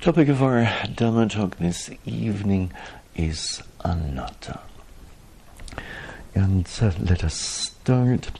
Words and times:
Topic 0.00 0.28
of 0.28 0.42
our 0.42 0.64
Dhamma 0.64 1.30
talk 1.30 1.58
this 1.58 1.90
evening 2.06 2.72
is 3.14 3.62
anatta. 3.84 4.60
And 6.34 6.66
uh, 6.80 6.92
let 6.98 7.22
us 7.22 7.34
start 7.34 8.30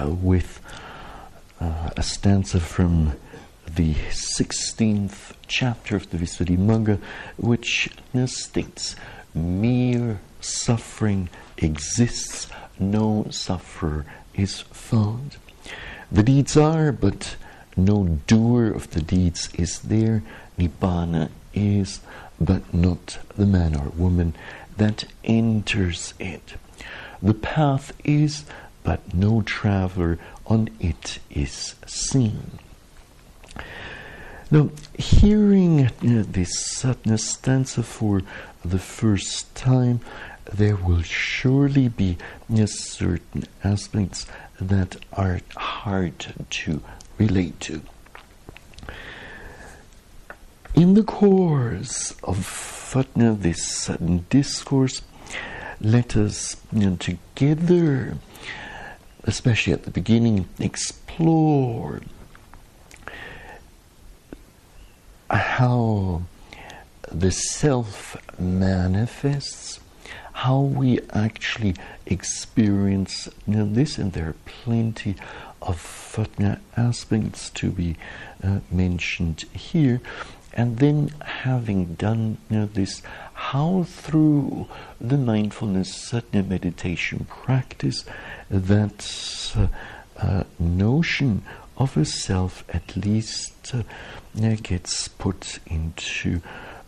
uh, 0.00 0.08
with 0.08 0.60
uh, 1.60 1.90
a 1.96 2.04
stanza 2.04 2.60
from 2.60 3.14
the 3.66 3.94
16th 3.94 5.32
chapter 5.48 5.96
of 5.96 6.08
the 6.10 6.18
Visuddhimagga, 6.18 7.00
which 7.36 7.90
states, 8.26 8.94
Mere 9.34 10.20
suffering 10.40 11.30
exists, 11.56 12.46
no 12.78 13.26
sufferer 13.30 14.06
is 14.34 14.60
found. 14.60 15.36
The 16.12 16.22
deeds 16.22 16.56
are, 16.56 16.92
but 16.92 17.34
no 17.78 18.18
doer 18.26 18.70
of 18.70 18.90
the 18.90 19.00
deeds 19.00 19.48
is 19.54 19.78
there. 19.80 20.22
Nibbana 20.58 21.30
is, 21.54 22.00
but 22.40 22.74
not 22.74 23.18
the 23.36 23.46
man 23.46 23.76
or 23.76 23.88
woman 23.90 24.34
that 24.76 25.04
enters 25.24 26.14
it. 26.18 26.54
The 27.22 27.34
path 27.34 27.92
is, 28.04 28.44
but 28.82 29.14
no 29.14 29.42
traveler 29.42 30.18
on 30.46 30.70
it 30.80 31.18
is 31.30 31.74
seen. 31.86 32.58
Now, 34.50 34.70
hearing 34.94 35.86
uh, 35.86 35.90
this 36.02 36.58
sadness 36.58 37.30
stanza 37.30 37.82
for 37.82 38.22
the 38.64 38.78
first 38.78 39.54
time, 39.54 40.00
there 40.50 40.76
will 40.76 41.02
surely 41.02 41.88
be 41.88 42.16
uh, 42.50 42.64
certain 42.66 43.44
aspects 43.62 44.26
that 44.58 44.96
are 45.12 45.40
hard 45.54 46.34
to 46.48 46.80
relate 47.18 47.58
to. 47.60 47.82
In 50.74 50.94
the 50.94 51.02
course 51.02 52.14
of 52.22 52.68
uh, 52.94 53.04
this 53.14 53.66
sudden 53.66 54.24
discourse, 54.30 55.02
let 55.80 56.16
us 56.16 56.56
you 56.72 56.90
know, 56.90 56.96
together, 56.96 58.16
especially 59.24 59.72
at 59.72 59.84
the 59.84 59.90
beginning, 59.90 60.48
explore 60.58 62.00
how 65.30 66.22
the 67.10 67.30
self 67.30 68.16
manifests, 68.38 69.80
how 70.32 70.60
we 70.60 71.00
actually 71.10 71.74
experience 72.06 73.28
you 73.46 73.56
know, 73.56 73.68
this, 73.70 73.98
and 73.98 74.12
there 74.12 74.28
are 74.28 74.36
plenty 74.46 75.16
of 75.62 76.26
uh, 76.40 76.56
aspects 76.76 77.50
to 77.50 77.70
be 77.70 77.96
uh, 78.42 78.60
mentioned 78.70 79.42
here. 79.52 80.00
And 80.54 80.78
then, 80.78 81.08
having 81.24 81.94
done 81.94 82.38
you 82.50 82.56
know, 82.56 82.66
this, 82.66 83.02
how 83.32 83.84
through 83.84 84.66
the 85.00 85.16
mindfulness 85.16 86.12
meditation 86.48 87.26
practice 87.28 88.04
that 88.50 89.52
uh, 89.56 89.68
uh, 90.16 90.44
notion 90.58 91.42
of 91.76 91.96
a 91.96 92.04
self 92.04 92.64
at 92.70 92.96
least 92.96 93.72
uh, 93.72 93.82
gets 94.56 95.06
put 95.06 95.60
into 95.66 96.40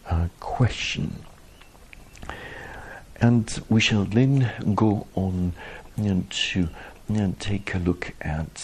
uh, 0.08 0.26
question. 0.40 1.24
And 3.20 3.62
we 3.68 3.80
shall 3.80 4.04
then 4.04 4.50
go 4.74 5.06
on 5.14 5.52
you 5.96 6.14
know, 6.14 6.24
to 6.28 6.68
know, 7.10 7.34
take 7.38 7.74
a 7.74 7.78
look 7.78 8.14
at 8.20 8.54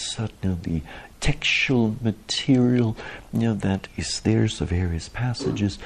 the 0.43 0.83
textual 1.21 1.97
material 2.01 2.97
you 3.33 3.41
know, 3.41 3.55
that 3.55 3.89
is 3.97 4.21
there, 4.21 4.49
so 4.49 4.65
various 4.65 5.09
passages 5.09 5.79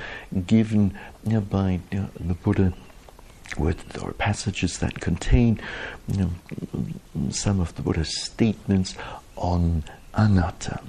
given 0.47 0.97
you 1.25 1.35
know, 1.35 1.41
by 1.41 1.81
you 1.91 2.01
know, 2.01 2.11
the 2.19 2.35
Buddha 2.35 2.73
with 3.59 4.03
or 4.03 4.13
passages 4.13 4.79
that 4.79 5.01
contain 5.01 5.61
you 6.09 6.17
know, 6.19 7.31
some 7.31 7.61
of 7.61 7.75
the 7.75 7.83
Buddha's 7.83 8.21
statements 8.23 8.95
on 9.37 9.83
anatta. 10.15 10.81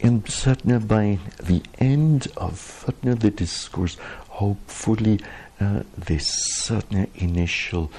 And 0.00 0.24
Satna, 0.26 0.86
by 0.86 1.18
the 1.42 1.62
end 1.78 2.28
of 2.36 2.52
Satna, 2.54 3.18
the 3.18 3.30
discourse, 3.30 3.96
hopefully 4.28 5.18
uh, 5.60 5.82
this 5.96 6.62
Satna 6.62 7.08
initial 7.16 7.90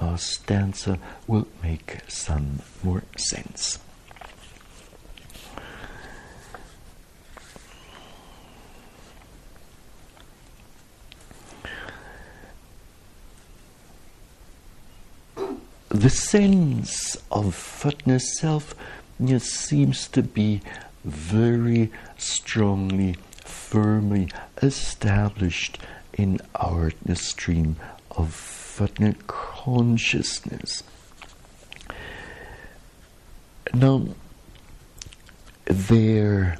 uh, 0.00 0.16
stanza 0.16 0.98
will 1.26 1.46
make 1.62 1.98
some 2.08 2.60
more 2.82 3.02
sense. 3.16 3.78
The 15.88 16.10
sense 16.10 17.16
of 17.30 17.54
fitness 17.54 18.38
self 18.38 18.74
seems 19.50 20.08
to 20.08 20.22
be 20.22 20.60
very 21.04 21.90
strongly, 22.18 23.16
firmly 23.42 24.28
established 24.62 25.78
in 26.12 26.40
our 26.54 26.92
stream 27.14 27.76
of 28.10 28.65
fitness 28.76 29.16
consciousness. 29.26 30.82
Now, 33.72 34.06
there 35.64 36.58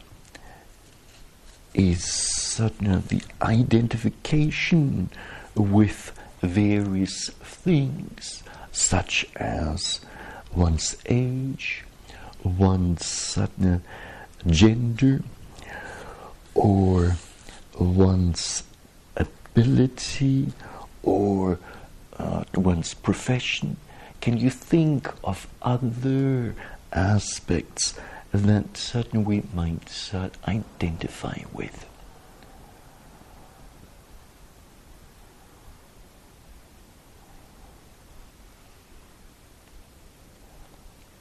is 1.74 2.04
certainly 2.04 3.02
the 3.08 3.22
identification 3.42 5.10
with 5.54 6.18
various 6.40 7.28
things, 7.28 8.42
such 8.72 9.26
as 9.36 10.00
one's 10.54 10.96
age, 11.06 11.84
one's 12.42 13.04
certain 13.04 13.82
gender, 14.46 15.22
or 16.54 17.16
one's 17.78 18.62
ability, 19.16 20.52
or 21.02 21.58
uh, 22.18 22.44
one's 22.54 22.94
profession? 22.94 23.76
Can 24.20 24.36
you 24.38 24.50
think 24.50 25.08
of 25.24 25.46
other 25.62 26.54
aspects 26.92 27.98
that 28.32 28.76
certain 28.76 29.24
we 29.24 29.42
might 29.54 30.10
uh, 30.12 30.28
identify 30.46 31.38
with? 31.52 31.86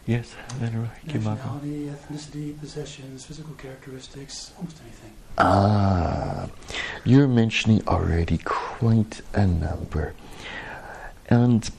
Yes, 0.07 0.35
Nationality, 0.61 1.89
ethnicity, 1.89 2.59
possessions, 2.59 3.25
physical 3.25 3.55
characteristics, 3.55 4.51
almost 4.55 4.78
anything. 4.84 5.11
Ah, 5.39 6.47
you're 7.03 7.28
mentioning 7.28 7.81
already 7.88 8.38
quite 8.38 9.22
a 9.34 9.47
number. 9.47 10.13
And 11.30 11.69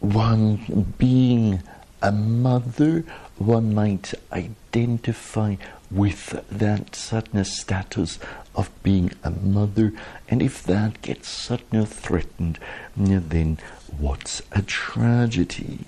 one 0.00 0.94
being 0.98 1.62
a 2.02 2.10
mother, 2.10 3.04
one 3.38 3.74
might 3.74 4.14
identify 4.32 5.56
with 5.90 6.42
that 6.50 6.96
certain 6.96 7.44
status 7.44 8.18
of 8.54 8.70
being 8.82 9.12
a 9.22 9.30
mother, 9.30 9.92
and 10.28 10.42
if 10.42 10.62
that 10.64 11.00
gets 11.02 11.28
suddenly 11.28 11.86
threatened, 11.86 12.58
then 12.96 13.58
what's 13.98 14.42
a 14.52 14.62
tragedy? 14.62 15.84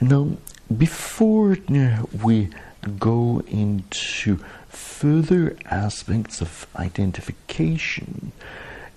Now, 0.00 0.36
before 0.74 1.58
we 2.22 2.48
go 2.98 3.42
into 3.46 4.38
further 4.68 5.56
aspects 5.66 6.40
of 6.40 6.66
identification 6.76 8.32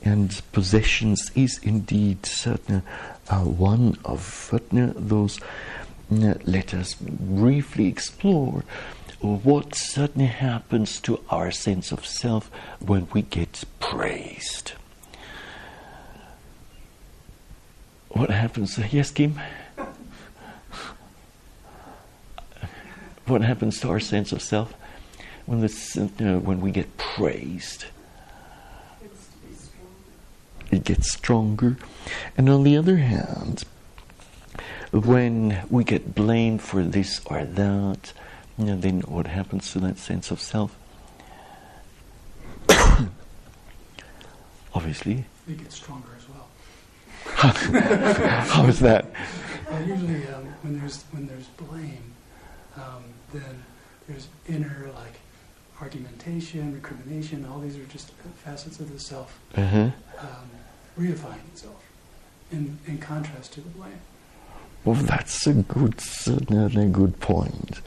and 0.05 0.41
possessions 0.51 1.31
is 1.35 1.59
indeed 1.63 2.25
certainly 2.25 2.81
uh, 3.29 3.39
one 3.39 3.97
of 4.05 4.49
uh, 4.53 4.59
those. 4.95 5.39
Uh, 6.11 6.35
let 6.45 6.73
us 6.73 6.93
briefly 6.93 7.87
explore 7.87 8.63
what 9.21 9.73
certainly 9.73 10.27
happens 10.27 11.01
to 11.01 11.19
our 11.31 11.49
sense 11.49 11.91
of 11.91 12.05
self 12.05 12.51
when 12.79 13.07
we 13.11 13.23
get 13.23 13.63
praised. 13.79 14.73
What 18.09 18.29
happens? 18.29 18.77
Yes, 18.93 19.09
Kim? 19.09 19.39
What 23.25 23.41
happens 23.41 23.79
to 23.81 23.89
our 23.89 23.99
sense 23.99 24.31
of 24.31 24.41
self? 24.41 24.73
when, 25.45 25.61
this, 25.61 25.95
you 25.95 26.09
know, 26.19 26.39
when 26.39 26.59
we 26.61 26.71
get 26.71 26.97
praised. 26.97 27.85
It 30.71 30.83
gets 30.83 31.11
stronger. 31.13 31.77
And 32.37 32.49
on 32.49 32.63
the 32.63 32.75
other 32.75 32.97
hand, 32.97 33.63
when 34.91 35.61
we 35.69 35.83
get 35.83 36.15
blamed 36.15 36.61
for 36.61 36.83
this 36.83 37.21
or 37.25 37.45
that, 37.45 38.13
you 38.57 38.65
know, 38.65 38.75
then 38.75 39.01
what 39.01 39.27
happens 39.27 39.71
to 39.73 39.79
that 39.79 39.99
sense 39.99 40.31
of 40.31 40.41
self? 40.41 40.75
Obviously. 44.73 45.25
It 45.47 45.59
gets 45.59 45.75
stronger 45.75 46.09
as 46.17 46.27
well. 46.29 46.47
How 48.47 48.65
is 48.65 48.79
that? 48.79 49.05
Well, 49.69 49.83
usually, 49.83 50.27
um, 50.27 50.45
when 50.63 50.79
there's 50.79 51.03
when 51.11 51.27
there's 51.27 51.47
blame, 51.47 52.14
um, 52.77 53.03
then 53.33 53.63
there's 54.07 54.27
inner 54.47 54.89
like 54.95 55.19
argumentation, 55.81 56.73
recrimination. 56.73 57.45
All 57.45 57.59
these 57.59 57.77
are 57.77 57.85
just 57.85 58.11
facets 58.43 58.79
of 58.79 58.91
the 58.91 58.99
self 58.99 59.39
Uh-huh. 59.55 59.89
um, 60.19 60.49
reifying 60.99 61.45
itself, 61.53 61.81
in 62.51 62.77
in 62.87 62.97
contrast 62.97 63.53
to 63.53 63.61
the 63.61 63.69
blame. 63.69 63.99
Well, 64.85 64.95
that's 64.95 65.47
a 65.47 65.53
good, 65.53 65.99
certainly 65.99 66.85
a 66.85 66.89
good 66.89 67.19
point. 67.19 67.81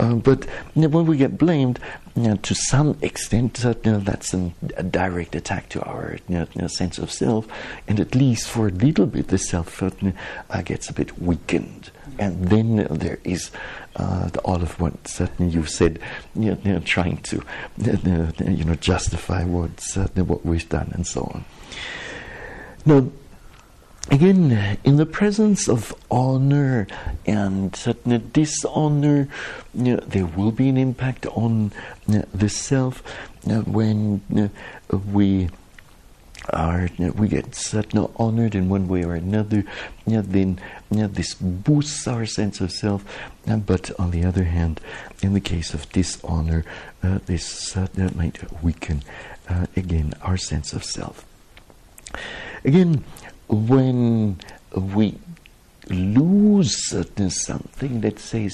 Uh, 0.00 0.14
but 0.14 0.44
you 0.74 0.82
know, 0.82 0.88
when 0.88 1.06
we 1.06 1.16
get 1.16 1.38
blamed, 1.38 1.78
you 2.16 2.22
know, 2.22 2.36
to 2.36 2.54
some 2.54 2.96
extent, 3.02 3.62
you 3.62 3.76
know, 3.92 3.98
that's 4.00 4.32
an, 4.34 4.54
a 4.76 4.82
direct 4.82 5.36
attack 5.36 5.68
to 5.68 5.82
our 5.82 6.16
you 6.28 6.34
know, 6.38 6.46
you 6.54 6.62
know, 6.62 6.66
sense 6.66 6.98
of 6.98 7.12
self, 7.12 7.46
and 7.86 8.00
at 8.00 8.14
least 8.14 8.48
for 8.48 8.66
a 8.68 8.70
little 8.70 9.06
bit, 9.06 9.28
the 9.28 9.38
self 9.38 9.80
uh, 9.82 9.90
uh, 10.50 10.62
gets 10.62 10.88
a 10.90 10.92
bit 10.92 11.16
weakened. 11.20 11.90
And 12.18 12.48
then 12.48 12.86
there 12.90 13.18
is 13.24 13.50
uh, 13.96 14.28
all 14.44 14.62
of 14.62 14.78
what 14.80 15.06
certainly 15.06 15.52
you've 15.52 15.70
said, 15.70 15.98
you 16.34 16.56
know, 16.64 16.80
trying 16.80 17.18
to 17.18 17.42
you 17.78 18.64
know 18.64 18.74
justify 18.76 19.44
what 19.44 19.96
uh, 19.96 20.06
what 20.24 20.44
we've 20.44 20.68
done 20.68 20.90
and 20.94 21.06
so 21.06 21.22
on. 21.22 21.44
Now, 22.86 23.08
again, 24.10 24.78
in 24.84 24.96
the 24.96 25.06
presence 25.06 25.68
of 25.68 25.94
honor 26.10 26.86
and 27.26 27.74
certain 27.74 28.30
dishonor, 28.32 29.28
you 29.74 29.96
know, 29.96 30.00
there 30.06 30.26
will 30.26 30.52
be 30.52 30.68
an 30.68 30.76
impact 30.76 31.26
on 31.26 31.72
the 32.06 32.48
self 32.48 33.02
when 33.44 34.50
we 34.90 35.48
are 36.50 36.88
we 36.98 37.28
get 37.28 37.54
certain 37.54 38.06
honored 38.16 38.54
in 38.54 38.68
one 38.68 38.88
way 38.88 39.04
or 39.04 39.14
another. 39.14 39.64
Know, 40.06 40.22
then 40.22 40.60
know, 40.90 41.06
this 41.06 41.34
boosts 41.34 42.06
our 42.06 42.26
sense 42.26 42.60
of 42.60 42.70
self. 42.70 43.04
but 43.46 43.90
on 43.98 44.10
the 44.10 44.24
other 44.24 44.44
hand, 44.44 44.80
in 45.22 45.34
the 45.34 45.40
case 45.40 45.74
of 45.74 45.90
dishonor, 45.90 46.64
uh, 47.02 47.18
this 47.26 47.76
uh, 47.76 47.86
might 48.14 48.38
weaken 48.62 49.02
uh, 49.48 49.66
again 49.76 50.14
our 50.22 50.36
sense 50.36 50.72
of 50.72 50.84
self. 50.84 51.24
Again, 52.64 53.04
when 53.48 54.38
we 54.72 55.18
lose 55.90 56.88
certain 56.88 57.30
something, 57.30 58.00
let's 58.00 58.22
say 58.22 58.50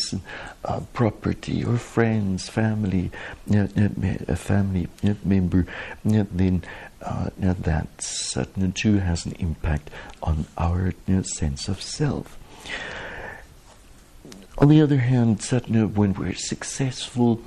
uh, 0.65 0.81
property 0.93 1.65
or 1.65 1.77
friends, 1.77 2.49
family, 2.49 3.11
uh, 3.55 3.67
uh, 3.77 3.89
a 4.29 4.37
family 4.37 4.89
uh, 5.05 5.15
member, 5.25 5.67
then 6.05 6.63
uh, 7.03 7.31
that 7.41 7.89
certain 7.99 8.73
too 8.73 8.99
has 8.99 9.27
an 9.27 9.33
impact 9.39 9.91
on 10.23 10.47
our 10.59 10.93
sense 11.23 11.69
of 11.69 11.81
self. 11.81 12.37
On 14.59 14.69
the 14.69 14.83
other 14.83 14.99
hand, 14.99 15.43
certainly 15.43 15.87
when 15.87 16.13
we're 16.13 16.35
successful, 16.35 17.41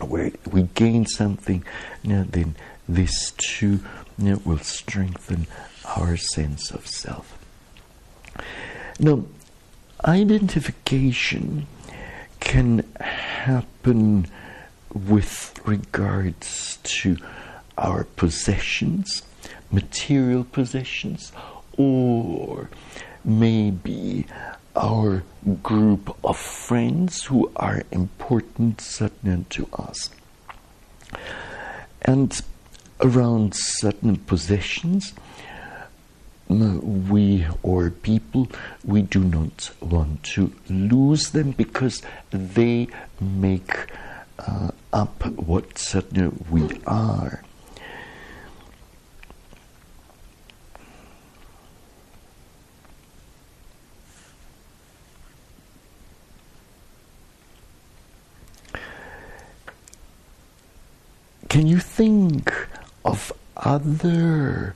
where 0.00 0.30
we 0.50 0.64
gain 0.74 1.06
something, 1.06 1.64
then 2.04 2.54
this 2.86 3.32
too 3.38 3.80
will 4.18 4.58
strengthen 4.58 5.46
our 5.96 6.16
sense 6.16 6.70
of 6.70 6.86
self. 6.86 7.38
Now, 8.98 9.24
identification 10.04 11.66
can 12.40 12.84
happen 12.98 14.26
with 14.94 15.60
regards 15.66 16.78
to 16.82 17.18
our 17.76 18.04
possessions, 18.04 19.22
material 19.70 20.44
possessions, 20.44 21.32
or 21.76 22.70
maybe 23.22 24.26
our 24.74 25.24
group 25.62 26.16
of 26.24 26.38
friends 26.38 27.24
who 27.24 27.50
are 27.56 27.82
important 27.90 28.80
certain 28.80 29.44
to 29.50 29.68
us. 29.74 30.08
And 32.00 32.40
around 33.00 33.54
certain 33.54 34.16
possessions, 34.16 35.12
we 36.48 37.46
or 37.62 37.90
people, 37.90 38.48
we 38.84 39.02
do 39.02 39.24
not 39.24 39.70
want 39.80 40.22
to 40.22 40.52
lose 40.68 41.30
them 41.30 41.50
because 41.52 42.02
they 42.30 42.88
make 43.20 43.74
uh, 44.38 44.70
up 44.92 45.26
what 45.36 45.78
certain 45.78 46.44
we 46.50 46.80
are. 46.86 47.42
Can 61.48 61.66
you 61.66 61.78
think 61.78 62.52
of 63.04 63.32
other 63.56 64.74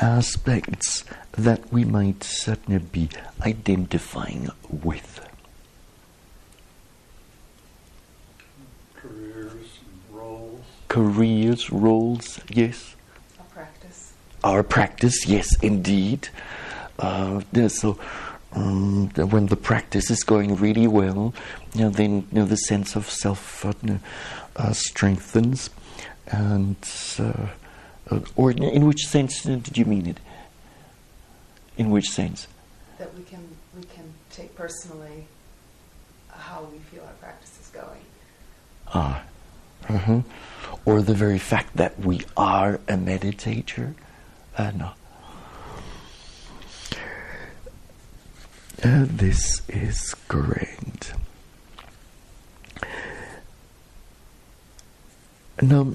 aspects 0.00 1.04
that 1.32 1.72
we 1.72 1.84
might 1.84 2.22
certainly 2.24 2.78
be 2.78 3.08
identifying 3.44 4.48
with? 4.70 5.20
careers 9.06 9.78
roles. 10.10 10.64
Careers, 10.88 11.70
roles, 11.70 12.40
yes. 12.48 12.96
A 13.38 13.42
practice. 13.44 14.12
Our 14.44 14.62
practice, 14.62 15.26
yes, 15.26 15.56
indeed. 15.62 16.28
Uh, 16.98 17.42
yeah, 17.52 17.68
so 17.68 17.98
um, 18.52 19.08
when 19.10 19.46
the 19.46 19.56
practice 19.56 20.10
is 20.10 20.22
going 20.22 20.56
really 20.56 20.86
well, 20.86 21.34
you 21.74 21.82
know, 21.82 21.90
then 21.90 22.26
you 22.32 22.40
know, 22.40 22.44
the 22.46 22.56
sense 22.56 22.96
of 22.96 23.08
self 23.10 23.64
uh, 23.64 23.72
uh, 24.56 24.72
strengthens. 24.72 25.70
And 26.28 26.76
uh, 27.18 27.48
or 28.36 28.50
in, 28.50 28.62
in 28.62 28.86
which 28.86 29.06
sense 29.06 29.46
uh, 29.46 29.56
did 29.56 29.76
you 29.76 29.84
mean 29.84 30.06
it? 30.06 30.20
In 31.76 31.90
which 31.90 32.10
sense? 32.10 32.46
That 32.98 33.14
we 33.14 33.22
can 33.24 33.46
we 33.76 33.82
can 33.84 34.12
take 34.30 34.54
personally 34.54 35.26
how 36.28 36.66
we 36.72 36.78
feel 36.78 37.02
our 37.02 37.12
practice 37.14 37.58
is 37.60 37.68
going. 37.68 38.04
Ah, 38.88 39.22
uh 39.88 40.20
or 40.84 41.02
the 41.02 41.14
very 41.14 41.38
fact 41.38 41.76
that 41.76 41.98
we 41.98 42.22
are 42.36 42.74
a 42.88 42.94
meditator. 42.94 43.94
Uh, 44.56 44.70
no. 44.70 44.90
Uh, 48.84 49.04
this 49.08 49.62
is 49.68 50.14
great. 50.28 51.12
Now, 55.60 55.94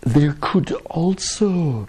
there 0.00 0.36
could 0.40 0.72
also 0.86 1.86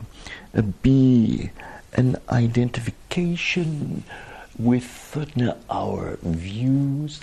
be 0.82 1.52
an 1.94 2.18
identification 2.30 4.04
with 4.58 4.84
our 5.70 6.18
views, 6.22 7.22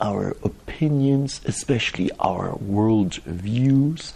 our 0.00 0.30
opinions, 0.42 1.40
especially 1.44 2.10
our 2.18 2.54
world 2.56 3.16
views. 3.24 4.12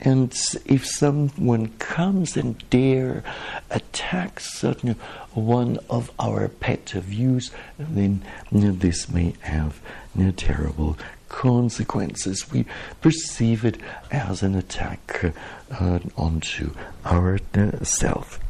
And 0.00 0.32
if 0.66 0.84
someone 0.84 1.68
comes 1.78 2.36
and 2.36 2.62
dare 2.70 3.22
attack 3.70 4.40
certain 4.40 4.96
one 5.32 5.78
of 5.88 6.10
our 6.18 6.48
pet 6.48 6.90
views, 6.90 7.50
then 7.78 8.22
this 8.50 9.08
may 9.08 9.34
have 9.40 9.80
terrible 10.36 10.98
consequences. 11.28 12.50
We 12.50 12.66
perceive 13.00 13.64
it 13.64 13.78
as 14.10 14.42
an 14.42 14.54
attack 14.54 15.32
uh, 15.70 15.98
onto 16.16 16.74
our 17.04 17.38
uh, 17.54 17.84
self. 17.84 18.40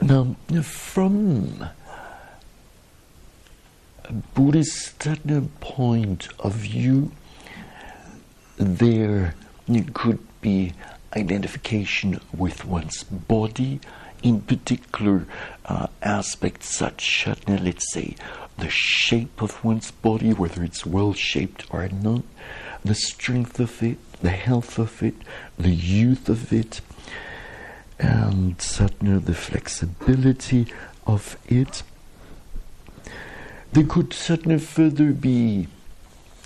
Now, 0.00 0.36
from 0.62 1.64
Buddhist 4.34 5.06
point 5.60 6.28
of 6.38 6.54
view, 6.54 7.12
there 8.56 9.34
could 9.94 10.18
be 10.40 10.72
identification 11.16 12.20
with 12.36 12.64
one's 12.64 13.02
body, 13.04 13.80
in 14.22 14.40
particular 14.40 15.26
uh, 15.64 15.86
aspects 16.02 16.74
such 16.74 17.26
as, 17.26 17.36
let's 17.48 17.92
say, 17.92 18.14
the 18.58 18.68
shape 18.70 19.42
of 19.42 19.64
one's 19.64 19.90
body, 19.90 20.32
whether 20.32 20.62
it's 20.62 20.86
well 20.86 21.12
shaped 21.12 21.64
or 21.70 21.88
not, 21.88 22.22
the 22.84 22.94
strength 22.94 23.58
of 23.60 23.82
it, 23.82 23.98
the 24.20 24.30
health 24.30 24.78
of 24.78 25.02
it, 25.02 25.14
the 25.58 25.70
youth 25.74 26.28
of 26.28 26.52
it, 26.52 26.80
and 27.98 28.60
certainly 28.60 29.18
the 29.18 29.34
flexibility 29.34 30.66
of 31.06 31.36
it. 31.46 31.82
There 33.72 33.84
could 33.84 34.12
certainly 34.12 34.58
further 34.58 35.12
be 35.12 35.66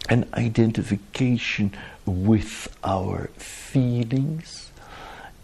an 0.09 0.29
identification 0.33 1.75
with 2.05 2.69
our 2.85 3.31
feelings 3.37 4.71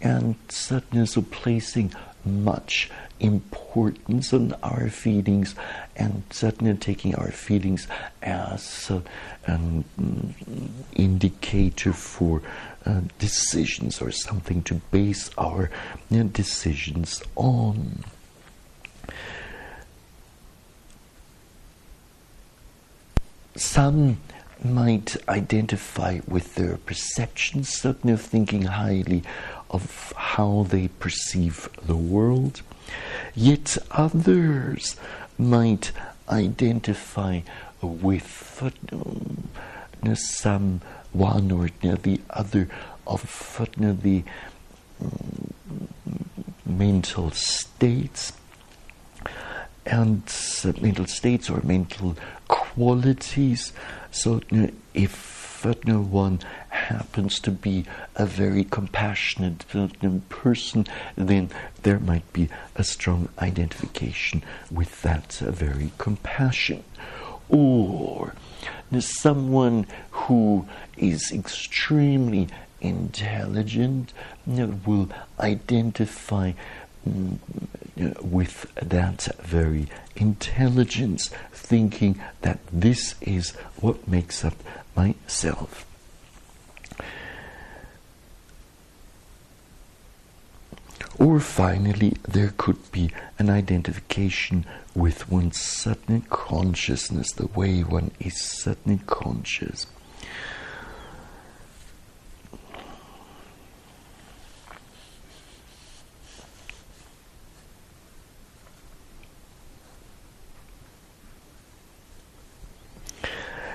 and 0.01 0.35
certainly 0.47 1.05
so 1.05 1.23
placing 1.23 1.93
much 2.23 2.89
importance 3.19 4.31
on 4.31 4.53
our 4.63 4.87
feelings 4.87 5.55
and 5.97 6.23
certainly 6.29 6.73
taking 6.75 7.15
our 7.15 7.31
feelings 7.31 7.87
as 8.21 8.89
uh, 8.89 9.01
an 9.45 9.83
indicator 10.93 11.91
for 11.91 12.41
uh, 12.85 13.01
decisions 13.19 14.01
or 14.01 14.09
something 14.09 14.63
to 14.63 14.75
base 14.89 15.29
our 15.37 15.69
know, 16.09 16.23
decisions 16.23 17.21
on. 17.35 18.05
Some 23.55 24.17
might 24.63 25.15
identify 25.27 26.21
with 26.27 26.55
their 26.55 26.77
perceptions, 26.77 27.69
certainly 27.69 28.13
of 28.13 28.21
thinking 28.21 28.63
highly 28.63 29.23
of 29.69 30.13
how 30.15 30.65
they 30.69 30.87
perceive 30.87 31.69
the 31.85 31.95
world, 31.95 32.61
yet 33.35 33.77
others 33.91 34.95
might 35.37 35.91
identify 36.29 37.41
with 37.81 38.63
some 40.15 40.81
one 41.11 41.51
or 41.51 41.69
the 41.81 42.21
other 42.29 42.67
of 43.05 44.01
the 44.01 44.23
um, 45.01 45.87
mental 46.65 47.31
states. 47.31 48.33
And 49.85 50.23
uh, 50.63 50.71
mental 50.79 51.05
states 51.07 51.49
or 51.49 51.61
mental 51.61 52.15
qualities. 52.73 53.73
So, 54.11 54.41
if 54.93 55.65
uh, 55.65 55.73
one 55.99 56.39
happens 56.69 57.39
to 57.39 57.51
be 57.51 57.85
a 58.15 58.25
very 58.25 58.63
compassionate 58.65 59.65
person, 60.29 60.85
then 61.15 61.49
there 61.83 61.99
might 61.99 62.31
be 62.33 62.49
a 62.75 62.83
strong 62.83 63.29
identification 63.39 64.43
with 64.69 65.01
that 65.03 65.33
very 65.33 65.91
compassion. 65.97 66.83
Or 67.49 68.33
someone 68.99 69.87
who 70.11 70.65
is 70.97 71.31
extremely 71.31 72.49
intelligent 72.81 74.13
will 74.45 75.09
identify 75.39 76.51
with 78.21 78.71
that 78.75 79.27
very 79.41 79.87
intelligence, 80.15 81.29
thinking 81.51 82.19
that 82.41 82.59
this 82.71 83.15
is 83.21 83.51
what 83.77 84.07
makes 84.07 84.43
up 84.43 84.55
myself. 84.95 85.85
Or 91.19 91.39
finally, 91.39 92.15
there 92.27 92.53
could 92.57 92.91
be 92.91 93.11
an 93.37 93.49
identification 93.49 94.65
with 94.95 95.29
one's 95.29 95.59
sudden 95.61 96.21
consciousness, 96.29 97.31
the 97.31 97.47
way 97.47 97.81
one 97.81 98.11
is 98.19 98.41
suddenly 98.43 98.99
conscious. 99.05 99.85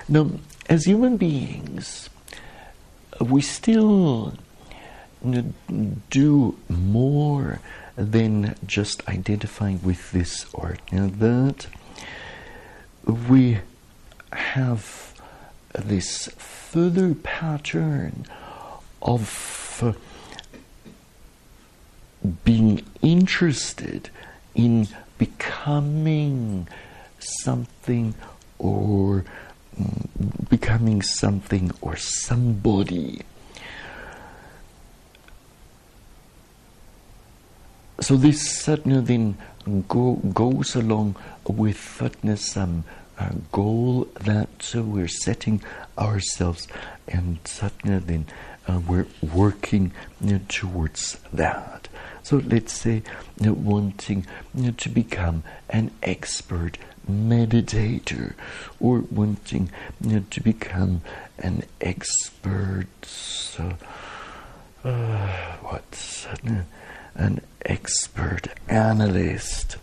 Now, 0.09 0.31
as 0.69 0.85
human 0.85 1.19
beings, 1.19 2.09
we 3.21 3.43
still 3.43 4.35
do 6.11 6.57
more 6.69 7.61
than 7.97 8.55
just 8.67 9.07
identifying 9.09 9.83
with 9.83 10.13
this 10.13 10.47
or 10.55 10.79
that. 10.91 11.67
We 13.05 13.59
have 14.33 15.15
this 15.75 16.29
further 16.39 17.15
pattern 17.15 18.25
of 19.03 19.95
being 22.45 22.83
interested 23.03 24.11
in 24.55 24.89
becoming 25.19 26.69
something 27.19 28.15
or 28.59 29.25
becoming 30.49 31.03
something 31.03 31.71
or 31.81 31.97
somebody. 31.97 33.23
So 38.01 38.17
this 38.17 38.63
certainly 38.63 39.01
then 39.01 39.39
go, 39.89 40.15
goes 40.33 40.77
along 40.77 41.17
with 41.47 41.77
some 42.37 42.85
uh, 43.19 43.31
goal 43.51 44.07
that 44.21 44.73
uh, 44.77 44.83
we're 44.83 45.09
setting 45.09 45.61
ourselves, 45.99 46.69
and 47.09 47.39
certainly 47.45 47.99
then 47.99 48.27
uh, 48.69 48.81
we're 48.87 49.09
working 49.21 49.93
know, 50.21 50.41
towards 50.49 51.19
that. 51.33 51.89
So 52.23 52.37
let's 52.47 52.73
say 52.73 53.03
know, 53.41 53.55
wanting 53.55 54.27
know, 54.55 54.71
to 54.71 54.89
become 54.89 55.43
an 55.69 55.91
expert 56.03 56.79
meditator 57.09 58.35
or 58.81 59.05
wanting 59.11 59.71
you 60.01 60.17
know, 60.17 60.25
to 60.31 60.41
become 60.41 61.01
an 61.39 61.63
expert, 61.81 62.87
uh, 63.59 63.73
uh, 64.85 65.57
what, 65.63 66.27
uh, 66.47 66.63
an 67.15 67.41
expert 67.65 68.49
analyst, 68.69 69.77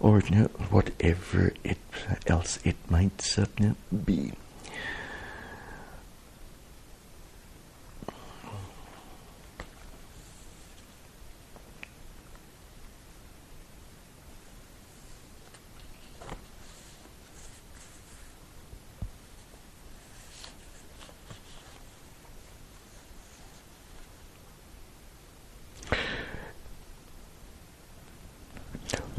or 0.00 0.20
you 0.20 0.36
know, 0.36 0.44
whatever 0.70 1.52
it 1.64 1.78
else 2.26 2.58
it 2.64 2.76
might 2.90 3.20
certainly 3.20 3.74
be. 4.04 4.32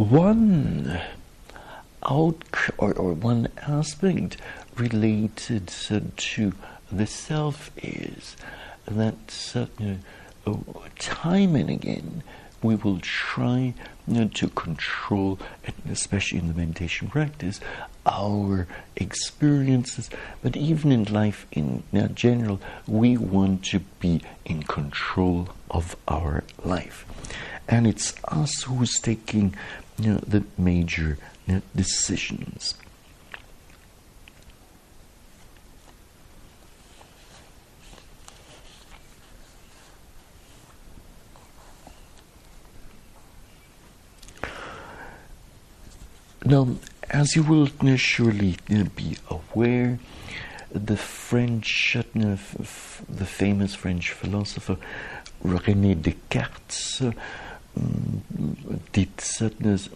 One 0.03 1.01
out 2.09 2.43
or, 2.77 2.93
or 2.93 3.13
one 3.13 3.47
aspect 3.61 4.37
related 4.75 5.71
uh, 5.89 5.99
to 6.17 6.53
the 6.91 7.07
self 7.07 7.71
is 7.77 8.35
that 8.85 9.55
uh, 9.55 10.53
time 10.99 11.55
and 11.55 11.69
again 11.69 12.23
we 12.63 12.75
will 12.75 12.99
try 12.99 13.73
you 14.07 14.25
to 14.25 14.47
control, 14.49 15.37
especially 15.89 16.39
in 16.39 16.47
the 16.47 16.53
meditation 16.53 17.09
practice, 17.09 17.59
our 18.05 18.67
experiences. 18.95 20.09
But 20.41 20.55
even 20.55 20.91
in 20.91 21.03
life 21.05 21.45
in 21.51 21.83
general, 22.15 22.61
we 22.87 23.17
want 23.17 23.65
to 23.65 23.79
be 23.99 24.21
in 24.45 24.63
control 24.63 25.49
of 25.69 25.95
our 26.07 26.43
life. 26.63 27.05
And 27.67 27.85
it's 27.87 28.13
us 28.25 28.63
who's 28.63 28.99
taking 28.99 29.55
you 29.97 30.13
know, 30.13 30.19
the 30.25 30.43
major 30.57 31.17
you 31.47 31.55
know, 31.55 31.61
decisions. 31.75 32.75
Now, 46.45 46.67
as 47.09 47.35
you 47.35 47.43
will 47.43 47.69
surely 47.95 48.57
be 48.67 49.17
aware, 49.29 49.97
the 50.71 50.97
French, 50.97 51.95
the 52.13 53.25
famous 53.25 53.75
French 53.75 54.11
philosopher 54.11 54.77
René 55.43 56.01
Descartes, 56.01 57.01
did 58.91 59.19
Satya's 59.19 59.89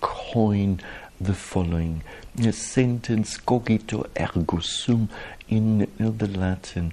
coin 0.00 0.80
the 1.20 1.34
following 1.34 2.02
sentence 2.52 3.36
cogito 3.38 4.06
ergo 4.18 4.58
sum 4.60 5.08
in 5.48 5.88
the 5.98 6.26
Latin 6.26 6.92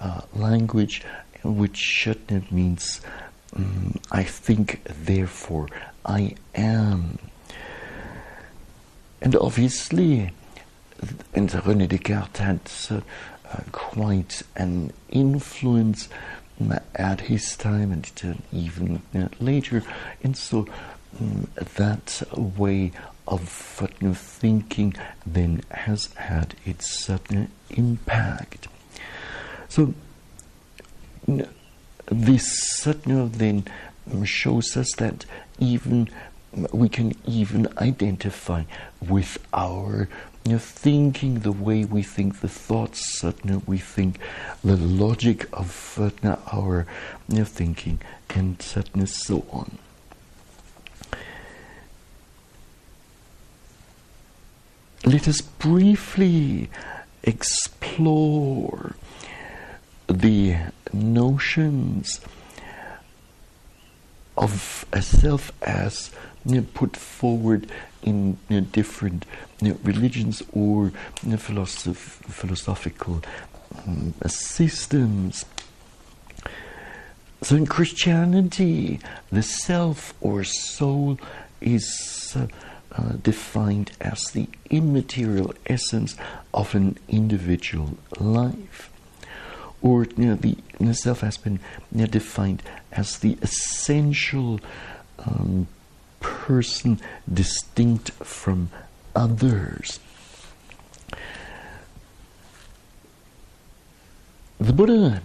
uh, 0.00 0.22
language, 0.34 1.02
which 1.44 1.76
means 2.50 3.00
um, 3.56 3.98
I 4.10 4.22
think, 4.22 4.82
therefore 4.84 5.68
I 6.04 6.34
am. 6.54 7.18
And 9.20 9.36
obviously, 9.36 10.32
and 11.34 11.50
René 11.50 11.88
Descartes 11.88 12.38
had 12.38 12.60
uh, 12.90 13.60
quite 13.72 14.42
an 14.56 14.92
influence 15.08 16.08
at 16.94 17.22
his 17.22 17.56
time 17.56 17.92
and 17.92 18.10
uh, 18.24 18.34
even 18.52 19.02
uh, 19.14 19.28
later, 19.40 19.82
and 20.22 20.36
so 20.36 20.66
um, 21.20 21.48
that 21.76 22.22
way 22.34 22.92
of 23.26 23.48
thinking 23.48 24.94
then 25.24 25.62
has 25.70 26.12
had 26.14 26.54
its 26.64 27.04
sudden 27.04 27.50
impact. 27.70 28.68
So 29.68 29.94
this 32.06 32.76
sudden 32.76 33.30
then 33.32 33.64
shows 34.24 34.76
us 34.76 34.92
that 34.96 35.24
even 35.58 36.08
we 36.72 36.88
can 36.88 37.14
even 37.26 37.68
identify 37.78 38.64
with 39.00 39.38
our 39.52 40.08
you 40.44 40.52
know, 40.52 40.58
thinking 40.58 41.40
the 41.40 41.52
way 41.52 41.84
we 41.84 42.02
think, 42.02 42.40
the 42.40 42.48
thoughts 42.48 43.20
that 43.20 43.44
you 43.44 43.52
know, 43.52 43.62
we 43.66 43.78
think, 43.78 44.18
the 44.64 44.76
logic 44.76 45.46
of 45.52 45.98
uh, 45.98 46.36
our 46.52 46.86
you 47.28 47.38
know, 47.38 47.44
thinking, 47.44 48.00
and 48.30 49.08
so 49.08 49.44
on. 49.52 49.78
Let 55.04 55.28
us 55.28 55.40
briefly 55.40 56.70
explore 57.22 58.96
the 60.08 60.56
notions 60.92 62.20
of 64.36 64.84
a 64.92 65.02
self 65.02 65.52
as 65.62 66.10
put 66.62 66.96
forward 66.96 67.70
in 68.02 68.38
you 68.48 68.60
know, 68.60 68.66
different 68.72 69.24
you 69.60 69.70
know, 69.70 69.78
religions 69.82 70.42
or 70.52 70.92
philosoph- 71.22 72.24
philosophical 72.30 73.22
um, 73.86 74.14
systems. 74.26 75.44
So 77.42 77.56
in 77.56 77.66
Christianity, 77.66 79.00
the 79.32 79.42
self 79.42 80.12
or 80.20 80.44
soul 80.44 81.18
is 81.60 82.36
uh, 82.36 82.46
uh, 82.92 83.12
defined 83.22 83.92
as 84.00 84.20
the 84.32 84.48
immaterial 84.68 85.54
essence 85.66 86.16
of 86.52 86.74
an 86.74 86.98
individual 87.08 87.96
life. 88.18 88.90
Or 89.80 90.04
you 90.16 90.26
know, 90.26 90.34
the, 90.34 90.58
the 90.78 90.94
self 90.94 91.20
has 91.20 91.36
been 91.38 91.60
you 91.92 92.00
know, 92.00 92.06
defined 92.06 92.62
as 92.92 93.18
the 93.18 93.38
essential 93.40 94.60
um, 95.20 95.68
person 96.50 96.98
distinct 97.32 98.10
from 98.24 98.70
others. 99.14 100.00
The 104.58 104.72
Buddha, 104.72 105.22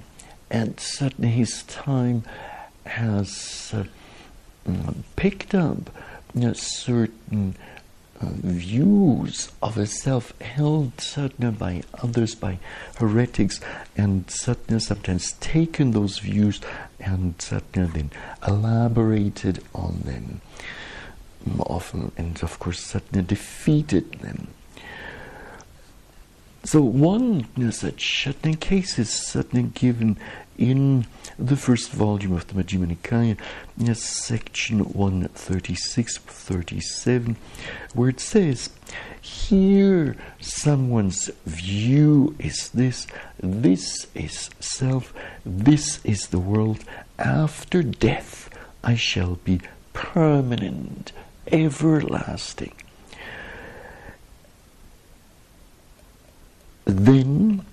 at 0.52 0.80
his 1.20 1.64
time, 1.64 2.22
has 2.86 3.74
uh, 3.74 3.86
picked 5.16 5.56
up 5.56 5.90
certain 6.54 7.56
uh, 8.22 8.28
views 8.44 9.52
of 9.64 9.80
a 9.80 9.88
self 9.88 10.40
held 10.42 11.02
certain 11.02 11.54
by 11.54 11.82
others, 12.04 12.36
by 12.36 12.60
heretics, 12.98 13.60
and 13.98 14.30
certain 14.30 14.80
sometimes 14.80 15.32
taken 15.40 15.90
those 15.90 16.20
views 16.20 16.62
and 17.00 17.34
certain 17.42 17.88
then 17.94 18.12
elaborated 18.48 19.64
on 19.74 20.02
them 20.06 20.42
often, 21.60 22.12
and 22.18 22.42
of 22.44 22.60
course, 22.60 22.80
certainly 22.80 23.26
defeated 23.26 24.12
them. 24.14 24.48
So 26.66 26.82
one 26.82 27.48
such 27.72 28.28
case 28.60 28.98
is 28.98 29.12
certainly 29.12 29.70
given 29.70 30.18
in 30.58 31.06
the 31.38 31.56
first 31.56 31.92
volume 31.92 32.34
of 32.34 32.48
the 32.48 32.56
Majjhima 32.56 32.96
Nikaya, 32.96 33.38
section 33.96 34.80
136 34.80 36.18
37, 36.18 37.36
where 37.94 38.10
it 38.10 38.20
says, 38.20 38.70
Here 39.22 40.16
someone's 40.40 41.30
view 41.46 42.36
is 42.40 42.70
this, 42.70 43.06
this 43.38 44.08
is 44.16 44.50
self, 44.60 45.14
this 45.46 46.00
is 46.04 46.28
the 46.28 46.40
world. 46.40 46.84
After 47.20 47.84
death, 47.84 48.50
I 48.84 48.96
shall 48.96 49.36
be 49.36 49.62
permanent, 49.94 51.12
everlasting. 51.52 52.74
Then 56.86 57.66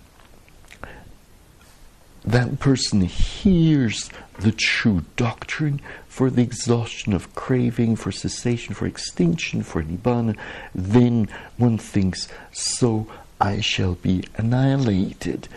that 2.24 2.61
person 2.61 3.02
hears 3.02 4.11
the 4.38 4.52
true 4.52 5.04
doctrine 5.16 5.80
for 6.08 6.30
the 6.30 6.42
exhaustion 6.42 7.12
of 7.12 7.35
craving, 7.35 7.96
for 7.96 8.12
cessation, 8.12 8.74
for 8.74 8.87
extinction, 8.87 9.62
for 9.62 9.82
nibbana, 9.82 10.37
then 10.74 11.28
one 11.56 11.78
thinks, 11.78 12.28
so 12.52 13.06
I 13.40 13.61
shall 13.61 13.94
be 13.94 14.24
annihilated, 14.37 15.48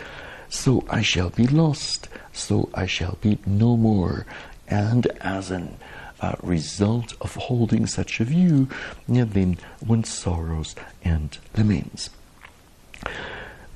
so 0.48 0.84
I 0.90 1.02
shall 1.02 1.30
be 1.30 1.46
lost, 1.46 2.08
so 2.32 2.68
I 2.74 2.86
shall 2.86 3.18
be 3.20 3.38
no 3.46 3.76
more. 3.76 4.26
And 4.68 5.06
as 5.20 5.50
an 5.50 5.76
uh, 6.20 6.34
result 6.42 7.14
of 7.20 7.34
holding 7.34 7.86
such 7.86 8.20
a 8.20 8.24
view, 8.24 8.68
then 9.08 9.58
one 9.80 10.04
sorrows 10.04 10.74
and 11.04 11.38
laments. 11.56 12.10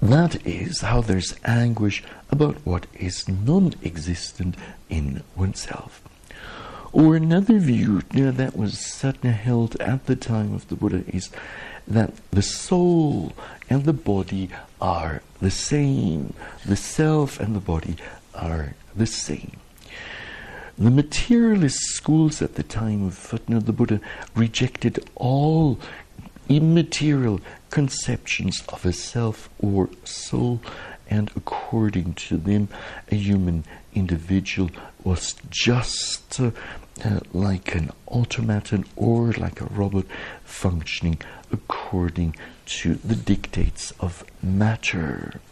That 0.00 0.46
is 0.46 0.80
how 0.80 1.02
there's 1.02 1.34
anguish 1.44 2.02
about 2.30 2.56
what 2.64 2.86
is 2.94 3.28
non 3.28 3.74
existent 3.84 4.56
in 4.88 5.22
oneself. 5.36 6.02
Or 6.92 7.14
another 7.14 7.58
view 7.58 8.02
you 8.12 8.24
know, 8.24 8.30
that 8.32 8.56
was 8.56 8.78
certainly 8.78 9.36
held 9.36 9.76
at 9.76 10.06
the 10.06 10.16
time 10.16 10.54
of 10.54 10.68
the 10.68 10.74
Buddha 10.74 11.04
is 11.06 11.30
that 11.86 12.12
the 12.30 12.42
soul 12.42 13.32
and 13.68 13.84
the 13.84 13.92
body 13.92 14.48
are 14.80 15.22
the 15.40 15.50
same, 15.50 16.34
the 16.64 16.76
self 16.76 17.38
and 17.38 17.54
the 17.54 17.60
body 17.60 17.96
are 18.34 18.74
the 18.96 19.06
same. 19.06 19.58
The 20.80 20.90
materialist 20.90 21.78
schools 21.78 22.40
at 22.40 22.54
the 22.54 22.62
time 22.62 23.04
of 23.04 23.12
Fatna 23.12 23.60
the 23.60 23.70
Buddha 23.70 24.00
rejected 24.34 25.10
all 25.14 25.78
immaterial 26.48 27.42
conceptions 27.68 28.62
of 28.70 28.86
a 28.86 28.94
self 28.94 29.50
or 29.58 29.90
soul, 30.04 30.62
and 31.10 31.30
according 31.36 32.14
to 32.14 32.38
them, 32.38 32.70
a 33.12 33.14
human 33.14 33.64
individual 33.94 34.70
was 35.04 35.36
just 35.50 36.40
uh, 36.40 36.50
uh, 37.04 37.20
like 37.34 37.74
an 37.74 37.90
automaton 38.06 38.86
or 38.96 39.32
like 39.32 39.60
a 39.60 39.66
robot 39.66 40.06
functioning 40.44 41.18
according 41.52 42.34
to 42.64 42.94
the 42.94 43.16
dictates 43.16 43.90
of 44.00 44.24
matter. 44.42 45.42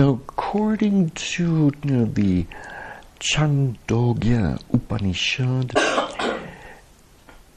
Now, 0.00 0.20
according 0.80 1.10
to 1.10 1.70
you 1.84 1.90
know, 1.90 2.04
the 2.06 2.46
Chandogya 3.18 4.62
Upanishad, 4.72 5.74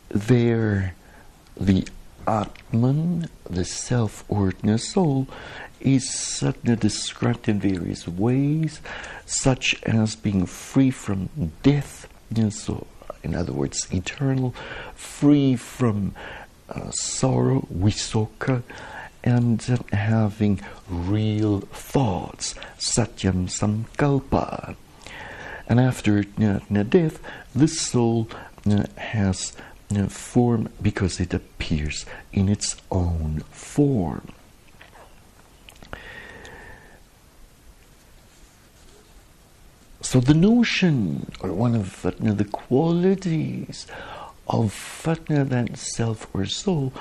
there 0.09 0.93
the 1.55 1.87
Atman, 2.27 3.29
the 3.49 3.63
self 3.63 4.25
or 4.27 4.51
soul, 4.77 5.29
is 5.79 6.09
certainly 6.13 6.75
described 6.75 7.47
in 7.47 7.61
various 7.61 8.09
ways, 8.09 8.81
such 9.25 9.81
as 9.83 10.17
being 10.17 10.45
free 10.45 10.91
from 10.91 11.29
death, 11.61 12.09
so 12.49 12.85
in 13.23 13.35
other 13.35 13.53
words, 13.53 13.87
eternal, 13.93 14.53
free 14.95 15.55
from 15.55 16.13
uh, 16.67 16.91
sorrow, 16.91 17.65
visoka, 17.73 18.63
and 19.23 19.61
having 19.91 20.61
real 20.89 21.61
thoughts, 21.61 22.55
satyam 22.77 23.47
sankalpa. 23.47 24.75
and 25.67 25.79
after 25.79 26.25
uh, 26.41 26.59
death, 26.83 27.19
the 27.55 27.67
soul 27.67 28.27
uh, 28.69 28.83
has 28.97 29.53
uh, 29.95 30.07
form 30.07 30.69
because 30.81 31.19
it 31.19 31.33
appears 31.33 32.05
in 32.31 32.49
its 32.49 32.75
own 32.91 33.39
form. 33.51 34.27
So 40.01 40.19
the 40.19 40.33
notion, 40.33 41.31
or 41.39 41.51
one 41.53 41.75
of 41.75 42.01
the 42.03 42.45
qualities 42.51 43.87
of 44.47 45.01
that 45.05 45.77
self 45.77 46.27
or 46.35 46.45
soul, 46.45 46.93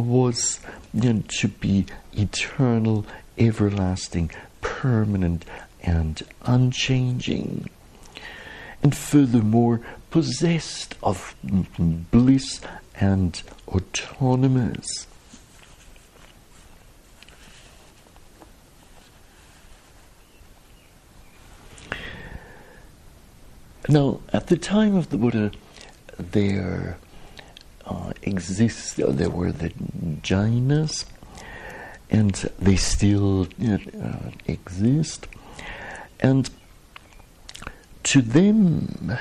was 0.00 0.60
you 0.92 1.12
know, 1.12 1.22
to 1.28 1.48
be 1.48 1.86
eternal, 2.12 3.06
everlasting, 3.38 4.30
permanent, 4.60 5.44
and 5.82 6.22
unchanging. 6.42 7.68
And 8.82 8.96
furthermore, 8.96 9.80
possessed 10.10 10.94
of 11.02 11.34
bliss 12.10 12.60
and 12.94 13.42
autonomous. 13.68 15.06
Now, 23.88 24.20
at 24.32 24.46
the 24.46 24.56
time 24.56 24.94
of 24.94 25.10
the 25.10 25.16
Buddha, 25.16 25.50
there 26.16 26.96
exists, 28.22 28.94
there 28.96 29.30
were 29.30 29.52
the 29.52 29.70
Jainas, 30.22 31.04
and 32.10 32.34
they 32.58 32.76
still 32.76 33.48
uh, 33.64 33.78
exist. 34.46 35.26
And 36.20 36.50
to 38.04 38.22
them, 38.22 39.18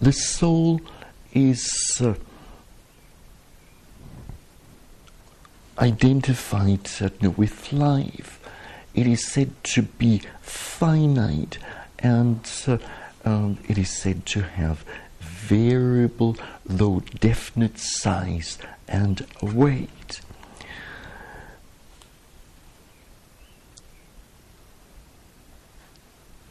the 0.00 0.12
soul 0.12 0.80
is 1.32 1.66
uh, 2.00 2.14
identified 5.78 6.88
uh, 7.00 7.30
with 7.30 7.72
life. 7.72 8.38
It 8.94 9.06
is 9.06 9.26
said 9.26 9.52
to 9.74 9.82
be 9.82 10.22
finite 10.42 11.58
and 11.98 12.50
uh, 12.66 12.78
um, 13.24 13.58
it 13.68 13.78
is 13.78 13.90
said 13.90 14.26
to 14.26 14.42
have 14.42 14.84
variable 15.42 16.36
though 16.64 17.00
definite 17.20 17.78
size 17.78 18.58
and 18.88 19.26
weight. 19.40 20.20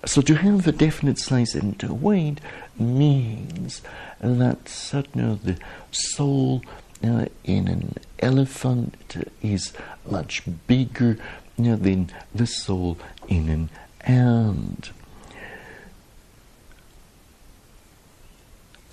So 0.05 0.21
to 0.21 0.35
have 0.35 0.67
a 0.67 0.71
definite 0.71 1.19
size 1.19 1.53
and 1.53 1.81
weight 1.83 2.41
means 2.77 3.81
that 4.19 4.67
certainly 4.67 5.39
the 5.43 5.57
soul 5.91 6.63
uh, 7.03 7.25
in 7.43 7.67
an 7.67 7.93
elephant 8.19 9.15
is 9.41 9.73
much 10.09 10.43
bigger 10.67 11.17
uh, 11.59 11.75
than 11.75 12.09
the 12.33 12.47
soul 12.47 12.97
in 13.27 13.49
an 13.49 13.69
ant. 14.01 14.91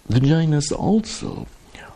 The 0.08 0.20
Jainas 0.20 0.72
also 0.72 1.46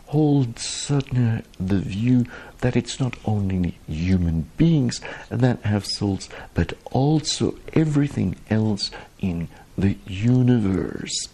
hold 0.07 0.59
certain 0.59 1.43
the 1.59 1.79
view 1.79 2.27
that 2.59 2.77
it's 2.77 3.01
not 3.01 3.17
only 3.25 3.79
human 3.89 4.51
beings 4.59 5.01
that 5.31 5.63
have 5.63 5.87
souls, 5.87 6.29
but 6.53 6.75
also 6.91 7.55
everything 7.73 8.37
else 8.51 8.91
in 9.21 9.49
the 9.79 9.97
universe. 10.07 11.29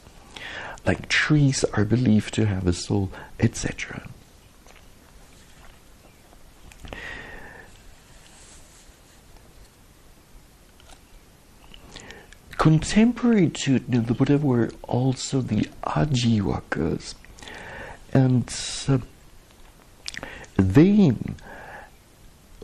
Like 0.86 1.08
trees 1.08 1.64
are 1.74 1.84
believed 1.84 2.32
to 2.34 2.46
have 2.46 2.66
a 2.68 2.72
soul, 2.72 3.10
etc. 3.40 4.08
Contemporary 12.58 13.50
to 13.50 13.78
the 13.78 14.00
Buddha 14.00 14.36
were 14.36 14.70
also 14.82 15.40
the 15.40 15.68
Ajivakas, 15.84 17.14
and 18.12 18.52
uh, 18.88 18.98
they 20.56 21.12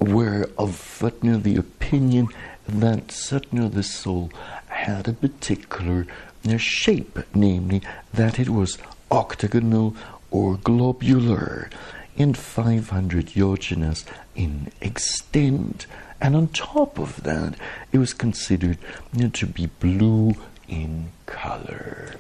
were 0.01 0.51
of 0.59 1.01
know, 1.23 1.39
the 1.39 1.55
opinion 1.55 2.29
that 2.67 3.13
certainly 3.13 3.69
the 3.69 3.85
soul 3.85 4.33
had 4.67 5.07
a 5.07 5.13
particular 5.13 6.09
know, 6.45 6.57
shape, 6.59 7.21
namely 7.33 7.81
that 8.13 8.41
it 8.41 8.49
was 8.49 8.79
octagonal 9.13 9.95
or 10.33 10.57
globular, 10.57 11.71
and 12.19 12.37
500 12.37 13.27
yojanas 13.27 14.05
in 14.35 14.73
extent. 14.81 15.87
And 16.21 16.35
on 16.37 16.49
top 16.49 16.99
of 16.99 17.23
that, 17.25 17.55
it 17.93 17.99
was 17.99 18.15
considered 18.15 18.79
you 19.13 19.25
know, 19.25 19.29
to 19.31 19.47
be 19.47 19.67
blue 19.67 20.35
in 20.69 21.11
color. 21.27 22.17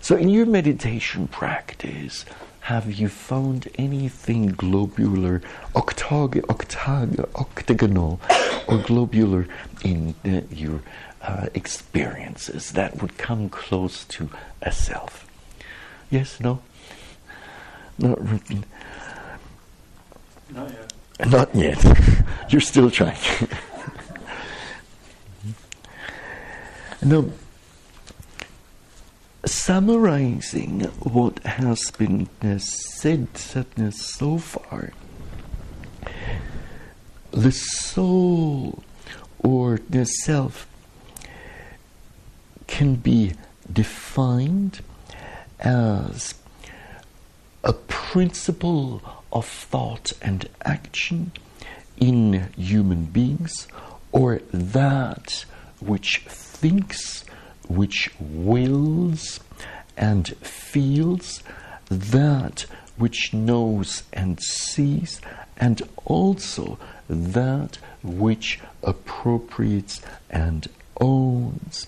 So, 0.00 0.16
in 0.16 0.28
your 0.28 0.46
meditation 0.46 1.26
practice, 1.26 2.24
have 2.60 2.92
you 2.92 3.08
found 3.08 3.68
anything 3.76 4.48
globular, 4.48 5.40
octog- 5.74 6.48
octagonal, 7.36 8.20
or 8.68 8.78
globular 8.78 9.46
in 9.84 10.14
uh, 10.24 10.42
your 10.50 10.82
uh, 11.22 11.46
experiences 11.54 12.72
that 12.72 13.00
would 13.00 13.18
come 13.18 13.48
close 13.48 14.04
to 14.06 14.30
a 14.62 14.70
self? 14.72 15.26
Yes, 16.10 16.40
no? 16.40 16.60
Not, 17.98 18.18
Not 20.50 20.70
yet. 20.70 20.92
Not 21.24 21.54
yet. 21.54 21.82
You're 22.50 22.60
still 22.60 22.90
trying. 22.90 23.16
now, 27.02 27.26
summarizing 29.44 30.80
what 31.00 31.38
has 31.40 31.90
been 31.92 32.28
uh, 32.42 32.58
said 32.58 33.28
uh, 33.54 33.90
so 33.90 34.38
far, 34.38 34.92
the 37.30 37.52
soul 37.52 38.82
or 39.38 39.80
the 39.88 40.04
self 40.04 40.66
can 42.66 42.96
be 42.96 43.32
defined 43.72 44.80
as 45.60 46.34
a 47.64 47.72
principle 47.72 49.15
of 49.32 49.46
thought 49.46 50.12
and 50.22 50.48
action 50.64 51.32
in 51.98 52.48
human 52.56 53.04
beings, 53.04 53.66
or 54.12 54.40
that 54.52 55.44
which 55.80 56.24
thinks, 56.26 57.24
which 57.68 58.10
wills 58.20 59.40
and 59.96 60.28
feels, 60.38 61.42
that 61.88 62.66
which 62.96 63.32
knows 63.32 64.02
and 64.12 64.40
sees, 64.40 65.20
and 65.56 65.82
also 66.04 66.78
that 67.08 67.76
which 68.02 68.60
appropriates 68.82 70.00
and 70.30 70.68
owns. 71.00 71.86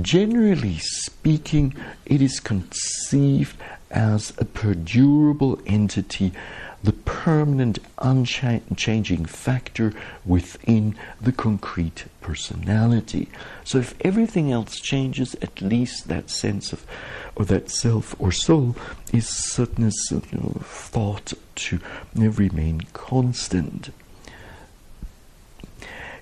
Generally 0.00 0.78
speaking, 0.78 1.74
it 2.06 2.22
is 2.22 2.40
conceived 2.40 3.56
as 3.94 4.30
a 4.38 4.44
perdurable 4.44 5.62
entity, 5.66 6.32
the 6.82 6.92
permanent, 6.92 7.78
unchanging 7.98 9.24
factor 9.24 9.94
within 10.26 10.94
the 11.18 11.32
concrete 11.32 12.04
personality. 12.20 13.28
So, 13.64 13.78
if 13.78 13.94
everything 14.02 14.52
else 14.52 14.78
changes, 14.80 15.34
at 15.40 15.62
least 15.62 16.08
that 16.08 16.28
sense 16.28 16.74
of, 16.74 16.84
or 17.36 17.46
that 17.46 17.70
self 17.70 18.14
or 18.18 18.32
soul, 18.32 18.76
is 19.12 19.26
certainly 19.26 19.92
you 20.10 20.38
know, 20.38 20.60
thought 20.62 21.32
to 21.54 21.80
remain 22.14 22.82
constant. 22.92 23.90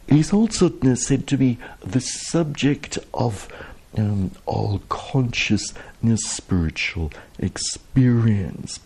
It 0.06 0.16
is 0.16 0.32
also 0.32 0.70
said 0.94 1.26
to 1.28 1.36
be 1.36 1.58
the 1.80 2.00
subject 2.00 2.98
of 3.14 3.48
um, 3.96 4.30
all 4.46 4.80
conscious 4.88 5.72
spiritual 6.16 7.10
experience. 7.38 8.80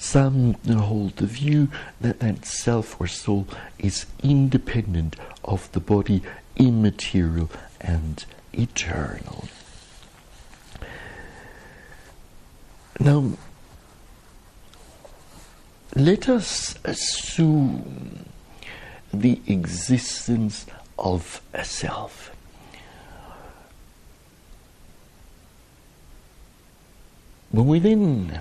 Some 0.00 0.54
hold 0.54 1.16
the 1.16 1.26
view 1.26 1.68
that 2.00 2.20
that 2.20 2.46
self 2.46 2.98
or 2.98 3.06
soul 3.06 3.46
is 3.78 4.06
independent 4.22 5.14
of 5.44 5.70
the 5.72 5.78
body, 5.78 6.22
immaterial 6.56 7.50
and 7.82 8.24
eternal. 8.54 9.44
Now, 12.98 13.32
let 15.94 16.30
us 16.30 16.76
assume 16.82 18.24
the 19.12 19.38
existence 19.46 20.64
of 20.98 21.42
a 21.52 21.64
self. 21.64 22.34
When 27.50 27.66
we 27.66 27.78
then, 27.80 28.40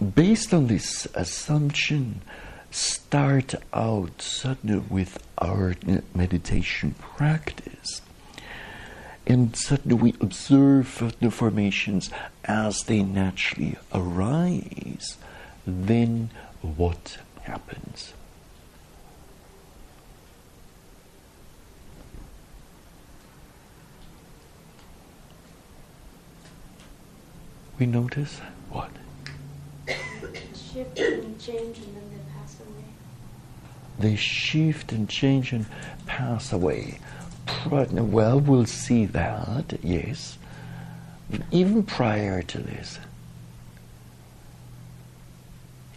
based 0.00 0.54
on 0.54 0.66
this 0.66 1.06
assumption, 1.14 2.22
start 2.70 3.54
out 3.72 4.22
suddenly 4.22 4.82
with 4.88 5.18
our 5.38 5.74
meditation 6.14 6.94
practice, 6.98 8.00
and 9.26 9.54
suddenly 9.54 9.94
we 9.94 10.14
observe 10.20 11.14
the 11.20 11.30
formations 11.30 12.10
as 12.44 12.84
they 12.84 13.02
naturally 13.02 13.76
arise, 13.92 15.18
then 15.66 16.30
what 16.62 17.18
happens? 17.42 18.14
We 27.78 27.86
notice 27.86 28.40
what? 28.70 28.90
Shift 30.72 30.98
and 30.98 31.40
change 31.40 31.78
and 31.78 31.96
then 31.96 32.10
they 32.10 32.32
pass 32.38 32.56
away. 32.60 32.84
They 33.98 34.16
shift 34.16 34.92
and 34.92 35.08
change 35.08 35.52
and 35.52 35.66
pass 36.06 36.52
away. 36.52 36.98
Well, 37.68 38.38
we'll 38.38 38.66
see 38.66 39.06
that, 39.06 39.78
yes. 39.82 40.38
Even 41.50 41.82
prior 41.82 42.42
to 42.42 42.58
this, 42.58 42.98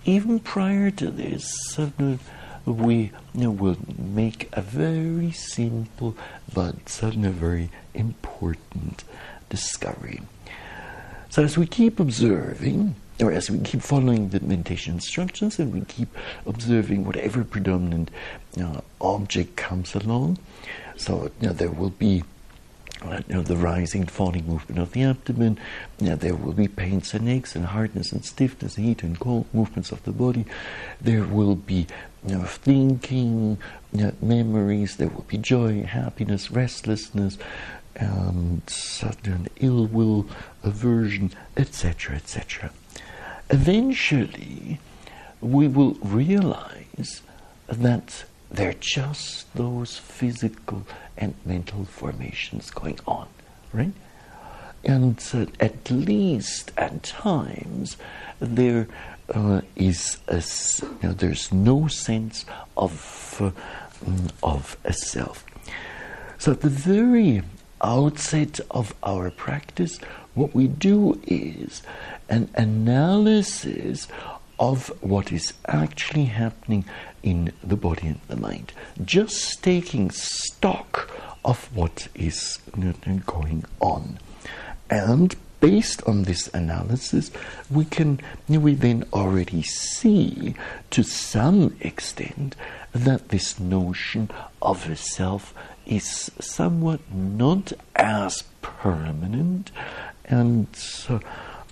even 0.05 0.39
prior 0.39 0.89
to 0.91 1.11
this, 1.11 1.77
we 2.65 3.11
will 3.35 3.77
make 3.97 4.49
a 4.53 4.61
very 4.61 5.31
simple 5.31 6.15
but 6.53 6.89
suddenly 6.89 7.29
very 7.29 7.69
important 7.93 9.03
discovery. 9.49 10.21
So 11.29 11.43
as 11.43 11.57
we 11.57 11.67
keep 11.67 11.99
observing, 11.99 12.95
or 13.19 13.31
as 13.31 13.49
we 13.49 13.59
keep 13.59 13.81
following 13.81 14.29
the 14.29 14.39
meditation 14.39 14.95
instructions 14.95 15.59
and 15.59 15.73
we 15.73 15.81
keep 15.81 16.09
observing 16.45 17.05
whatever 17.05 17.43
predominant 17.43 18.09
uh, 18.61 18.81
object 19.01 19.55
comes 19.55 19.95
along, 19.95 20.37
so 20.97 21.31
you 21.39 21.47
know, 21.47 21.53
there 21.53 21.71
will 21.71 21.91
be 21.91 22.23
uh, 23.03 23.21
you 23.27 23.35
know, 23.35 23.41
the 23.41 23.57
rising 23.57 24.01
and 24.01 24.11
falling 24.11 24.47
movement 24.47 24.79
of 24.79 24.91
the 24.93 25.03
abdomen. 25.03 25.59
You 25.99 26.11
know, 26.11 26.15
there 26.15 26.35
will 26.35 26.53
be 26.53 26.67
pains 26.67 27.13
and 27.13 27.27
aches 27.27 27.55
and 27.55 27.65
hardness 27.65 28.11
and 28.11 28.23
stiffness, 28.23 28.75
heat 28.75 29.03
and 29.03 29.19
cold 29.19 29.45
movements 29.53 29.91
of 29.91 30.03
the 30.03 30.11
body. 30.11 30.45
There 31.01 31.25
will 31.25 31.55
be 31.55 31.87
you 32.25 32.37
know, 32.37 32.43
thinking, 32.43 33.57
memories. 34.21 34.95
There 34.95 35.09
will 35.09 35.25
be 35.27 35.37
joy, 35.37 35.83
happiness, 35.83 36.49
restlessness, 36.49 37.37
and 37.95 38.61
sudden 38.69 39.49
ill 39.57 39.85
will, 39.85 40.25
aversion, 40.63 41.31
etc., 41.57 42.15
etc. 42.15 42.71
Eventually, 43.53 44.79
we 45.39 45.67
will 45.67 45.93
realize 46.01 47.21
that 47.67 48.25
they're 48.49 48.79
just 48.79 49.53
those 49.53 49.97
physical 49.97 50.87
and 51.15 51.35
mental 51.45 51.85
formations 51.85 52.71
going 52.71 52.99
on, 53.05 53.27
right? 53.71 53.93
And 54.83 55.23
uh, 55.33 55.45
at 55.59 55.91
least 55.91 56.71
at 56.77 57.03
times 57.03 57.97
there 58.39 58.87
uh, 59.33 59.61
is 59.75 60.17
a, 60.27 60.41
you 60.81 61.09
know, 61.09 61.13
there's 61.13 61.51
no 61.53 61.87
sense 61.87 62.45
of 62.75 63.37
uh, 63.39 63.51
of 64.41 64.77
a 64.83 64.93
self. 64.93 65.45
So 66.39 66.53
at 66.53 66.61
the 66.61 66.69
very 66.69 67.43
outset 67.83 68.59
of 68.71 68.93
our 69.03 69.29
practice, 69.29 69.99
what 70.33 70.55
we 70.55 70.67
do 70.67 71.19
is 71.27 71.83
an 72.29 72.49
analysis 72.55 74.07
of 74.59 74.87
what 75.01 75.31
is 75.31 75.53
actually 75.67 76.25
happening 76.25 76.85
in 77.21 77.51
the 77.63 77.75
body 77.75 78.07
and 78.07 78.19
the 78.27 78.35
mind. 78.35 78.71
Just 79.03 79.63
taking 79.63 80.09
stock 80.11 81.09
of 81.43 81.75
what 81.75 82.07
is 82.15 82.59
going 83.25 83.65
on. 83.79 84.19
And 84.89 85.35
based 85.59 86.03
on 86.03 86.23
this 86.23 86.49
analysis, 86.53 87.31
we 87.69 87.85
can 87.85 88.19
we 88.49 88.75
then 88.75 89.05
already 89.13 89.63
see 89.63 90.55
to 90.91 91.03
some 91.03 91.75
extent 91.79 92.55
that 92.91 93.29
this 93.29 93.59
notion 93.59 94.29
of 94.61 94.89
a 94.89 94.95
self 94.95 95.53
is 95.85 96.31
somewhat 96.39 96.99
not 97.11 97.73
as 97.95 98.43
permanent 98.61 99.71
and 100.25 100.67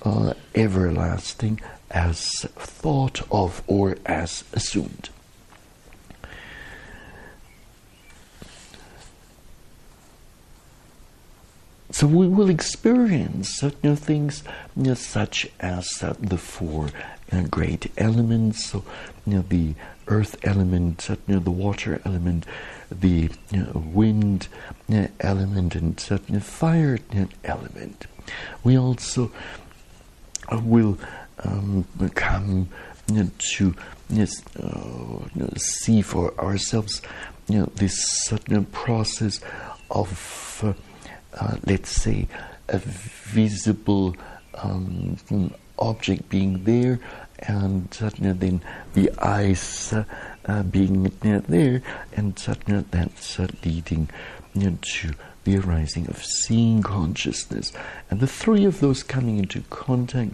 uh, 0.04 0.34
everlasting 0.56 1.60
as 1.89 2.26
thought 2.56 3.21
of 3.32 3.63
or 3.67 3.97
as 4.06 4.43
assumed. 4.54 5.10
So 11.91 12.08
we 12.08 12.28
will 12.28 12.50
experience 12.50 13.50
certain 13.58 13.97
things 13.97 14.43
you 14.78 14.84
know, 14.84 14.93
such 14.93 15.47
as 15.60 16.02
uh, 16.02 16.13
the 16.19 16.38
four 16.38 16.89
know, 17.32 17.43
great 17.43 17.91
elements, 17.97 18.65
so 18.65 18.84
you 19.26 19.36
know, 19.36 19.45
the 19.47 19.76
earth 20.08 20.38
element, 20.43 21.02
you 21.28 21.36
the 21.39 21.52
water 21.52 22.02
element, 22.06 22.45
the 22.91 23.30
know, 23.63 23.71
wind 23.73 24.47
element, 25.19 25.75
and 25.75 25.99
certain 25.99 26.39
fire 26.39 26.99
element. 27.43 28.06
We 28.63 28.77
also 28.77 29.32
uh, 30.51 30.62
will 30.63 30.97
um, 31.43 31.86
come 32.15 32.69
to 33.56 33.75
uh, 34.62 35.58
see 35.58 36.01
for 36.01 36.38
ourselves 36.39 37.01
you 37.47 37.60
know, 37.60 37.65
this 37.75 37.95
certain 38.25 38.65
process 38.65 39.41
of, 39.89 40.62
uh, 40.63 40.73
uh, 41.39 41.58
let's 41.65 41.89
say, 41.89 42.27
a 42.69 42.77
visible 42.77 44.15
um, 44.56 45.17
object 45.80 46.30
being 46.30 46.63
there, 46.63 46.99
and 47.39 47.89
then 47.91 48.62
the 48.93 49.12
eyes 49.19 49.93
uh, 50.52 50.60
uh, 50.60 50.64
being 50.64 51.04
there, 51.22 51.82
and 52.14 52.38
suddenly 52.38 52.84
that's 52.92 53.40
leading 53.64 54.10
you 54.54 54.72
know, 54.72 54.78
to 54.82 55.12
the 55.44 55.58
arising 55.58 56.08
of 56.08 56.24
seeing 56.24 56.84
consciousness. 56.84 57.72
And 58.10 58.20
the 58.20 58.28
three 58.28 58.66
of 58.66 58.80
those 58.80 59.02
coming 59.02 59.38
into 59.38 59.62
contact 59.70 60.34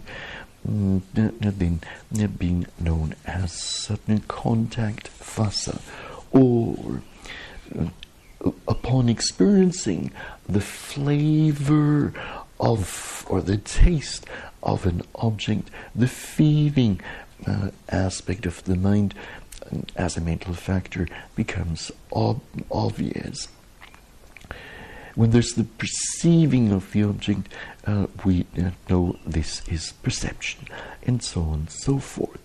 mm, 0.68 1.02
then 1.14 2.32
being 2.38 2.66
known 2.80 3.14
as 3.26 3.52
certain 3.52 4.20
contact 4.20 5.08
phassa, 5.08 5.80
or 6.32 7.02
uh, 7.78 7.86
upon 8.66 9.08
experiencing 9.08 10.10
the 10.48 10.60
flavor 10.60 12.12
of 12.60 13.24
or 13.28 13.40
the 13.40 13.56
taste 13.56 14.26
of 14.62 14.84
an 14.84 15.02
object, 15.14 15.70
the 15.94 16.08
feeling 16.08 17.00
uh, 17.46 17.70
aspect 17.88 18.46
of 18.46 18.64
the 18.64 18.74
mind 18.74 19.14
uh, 19.14 19.47
as 19.96 20.16
a 20.16 20.20
mental 20.20 20.54
factor 20.54 21.08
becomes 21.34 21.90
ob- 22.12 22.40
obvious 22.70 23.48
when 25.18 25.30
there's 25.30 25.54
the 25.54 25.64
perceiving 25.64 26.70
of 26.70 26.92
the 26.92 27.02
object, 27.02 27.52
uh, 27.84 28.06
we 28.24 28.46
uh, 28.56 28.70
know 28.88 29.16
this 29.26 29.66
is 29.66 29.90
perception, 30.00 30.68
and 31.08 31.24
so 31.24 31.42
on 31.42 31.54
and 31.54 31.70
so 31.72 31.98
forth. 31.98 32.38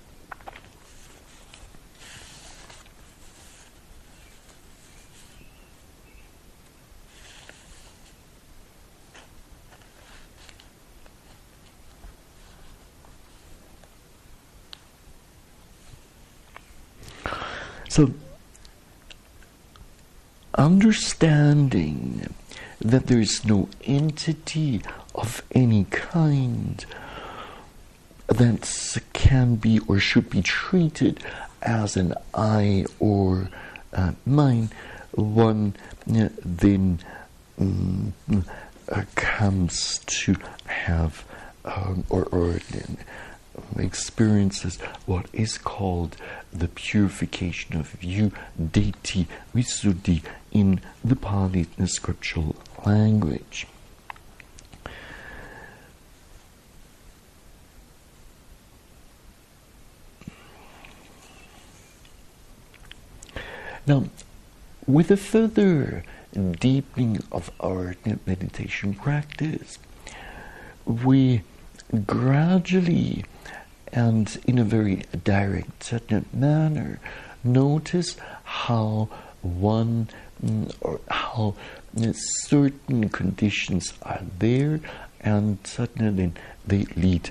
So, 17.87 18.11
understanding 20.55 22.33
that 22.79 23.07
there 23.07 23.19
is 23.19 23.45
no 23.45 23.69
entity 23.85 24.81
of 25.15 25.43
any 25.51 25.85
kind 25.85 26.85
that 28.27 28.97
can 29.13 29.55
be 29.55 29.79
or 29.87 29.99
should 29.99 30.29
be 30.29 30.41
treated 30.41 31.23
as 31.61 31.95
an 31.95 32.13
I 32.33 32.85
or 32.99 33.49
uh, 33.93 34.11
mine, 34.25 34.69
one 35.11 35.75
uh, 36.09 36.29
then 36.43 36.99
um, 37.59 38.13
uh, 38.91 39.03
comes 39.15 39.99
to 40.05 40.35
have 40.65 41.25
um, 41.65 42.03
or, 42.09 42.23
or 42.25 42.59
experiences 43.77 44.77
what 45.05 45.27
is 45.33 45.57
called 45.57 46.17
the 46.51 46.67
purification 46.67 47.77
of 47.77 47.89
view, 47.89 48.31
ditthi, 48.59 49.27
visuddhi 49.53 50.23
in 50.51 50.81
the 51.03 51.15
Pali 51.15 51.67
the 51.77 51.87
scriptural 51.87 52.55
language. 52.85 53.67
Now, 63.85 64.05
with 64.87 65.11
a 65.11 65.17
further 65.17 66.03
deepening 66.33 67.21
of 67.31 67.51
our 67.59 67.95
meditation 68.25 68.93
practice, 68.93 69.77
we 70.85 71.41
gradually 72.05 73.25
and 73.93 74.41
in 74.45 74.57
a 74.57 74.63
very 74.63 75.03
direct 75.23 75.93
manner 76.33 76.99
notice 77.43 78.17
how 78.43 79.07
one 79.41 80.09
mm, 80.43 80.73
or 80.81 80.99
how 81.09 81.55
certain 82.13 83.07
conditions 83.09 83.93
are 84.01 84.21
there 84.39 84.79
and 85.21 85.57
suddenly 85.63 86.33
they 86.65 86.85
lead 86.95 87.29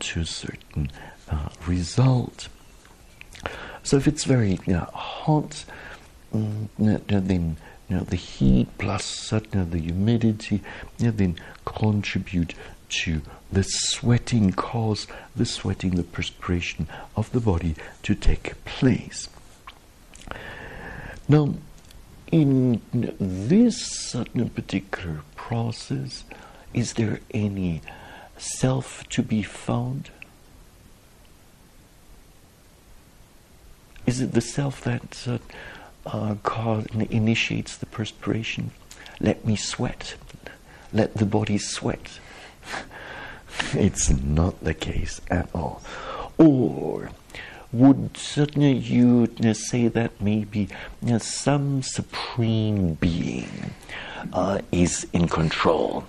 to 0.00 0.20
a 0.20 0.26
certain 0.26 0.90
uh, 1.30 1.48
result. 1.66 2.48
So 3.82 3.96
if 3.96 4.08
it's 4.08 4.24
very 4.24 4.58
you 4.66 4.74
know, 4.74 4.88
hot, 4.92 5.64
mm, 6.34 6.68
then 6.78 7.56
you 7.88 7.96
know, 7.96 8.02
the 8.02 8.16
heat 8.16 8.68
plus 8.78 9.04
know, 9.60 9.64
the 9.64 9.78
humidity 9.78 10.62
then 10.98 11.36
contribute 11.64 12.54
to 12.88 13.22
the 13.50 13.62
sweating, 13.62 14.52
cause 14.52 15.06
the 15.34 15.44
sweating, 15.44 15.96
the 15.96 16.02
perspiration 16.02 16.88
of 17.16 17.30
the 17.32 17.40
body 17.40 17.74
to 18.02 18.14
take 18.14 18.64
place. 18.64 19.28
Now, 21.28 21.54
in 22.30 22.80
this 22.92 24.14
particular 24.54 25.22
process, 25.36 26.24
is 26.74 26.94
there 26.94 27.20
any 27.32 27.80
self 28.36 29.08
to 29.10 29.22
be 29.22 29.42
found? 29.42 30.10
Is 34.06 34.20
it 34.20 34.32
the 34.32 34.40
self 34.40 34.82
that 34.84 35.26
uh, 35.26 35.38
uh, 36.06 36.34
cause, 36.42 36.86
initiates 37.10 37.76
the 37.76 37.86
perspiration? 37.86 38.70
Let 39.20 39.44
me 39.44 39.56
sweat. 39.56 40.14
Let 40.92 41.14
the 41.14 41.26
body 41.26 41.58
sweat. 41.58 42.20
it's 43.74 44.10
not 44.10 44.62
the 44.62 44.74
case 44.74 45.20
at 45.30 45.48
all. 45.54 45.82
Or 46.38 47.10
would 47.72 48.16
certainly 48.16 48.72
you 48.72 49.28
uh, 49.44 49.52
say 49.52 49.88
that 49.88 50.20
maybe 50.20 50.68
uh, 51.06 51.18
some 51.18 51.82
supreme 51.82 52.94
being 52.94 53.74
uh, 54.32 54.60
is 54.72 55.06
in 55.12 55.28
control? 55.28 56.04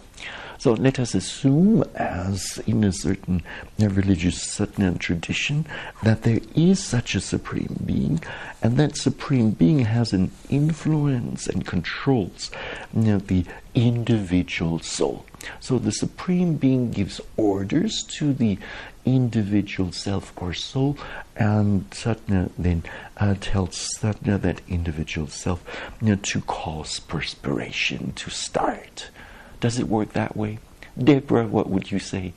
So 0.60 0.74
let 0.74 1.00
us 1.00 1.16
assume, 1.16 1.86
as 1.96 2.62
in 2.68 2.84
a 2.84 2.92
certain 2.92 3.44
uh, 3.82 3.88
religious 3.88 4.42
certain 4.42 4.98
tradition, 4.98 5.66
that 6.04 6.24
there 6.24 6.42
is 6.54 6.84
such 6.84 7.16
a 7.16 7.22
supreme 7.22 7.80
being, 7.86 8.22
and 8.62 8.76
that 8.76 8.98
supreme 8.98 9.52
being 9.52 9.80
has 9.80 10.12
an 10.12 10.32
influence 10.50 11.48
and 11.48 11.66
controls 11.66 12.52
you 12.94 13.04
know, 13.04 13.18
the 13.20 13.46
individual 13.74 14.80
soul. 14.80 15.26
So 15.60 15.80
the 15.80 15.92
supreme 15.92 16.56
being 16.56 16.92
gives 16.92 17.22
orders 17.38 18.04
to 18.18 18.34
the 18.34 18.58
individual 19.06 19.92
self 19.92 20.34
or 20.38 20.54
soul, 20.54 20.98
and 21.36 21.90
Satna 21.92 22.52
then 22.58 22.84
uh, 23.18 23.36
tells 23.40 23.90
Satna, 23.98 24.40
that 24.42 24.62
individual 24.68 25.28
self, 25.28 25.64
you 26.02 26.10
know, 26.10 26.16
to 26.16 26.42
cause 26.42 27.00
perspiration 27.00 28.14
to 28.14 28.30
start. 28.30 29.10
Does 29.60 29.80
it 29.80 29.88
work 29.88 30.14
that 30.14 30.36
way? 30.36 30.60
Deborah, 31.02 31.48
what 31.48 31.70
would 31.70 31.92
you 31.92 32.00
say? 32.00 32.34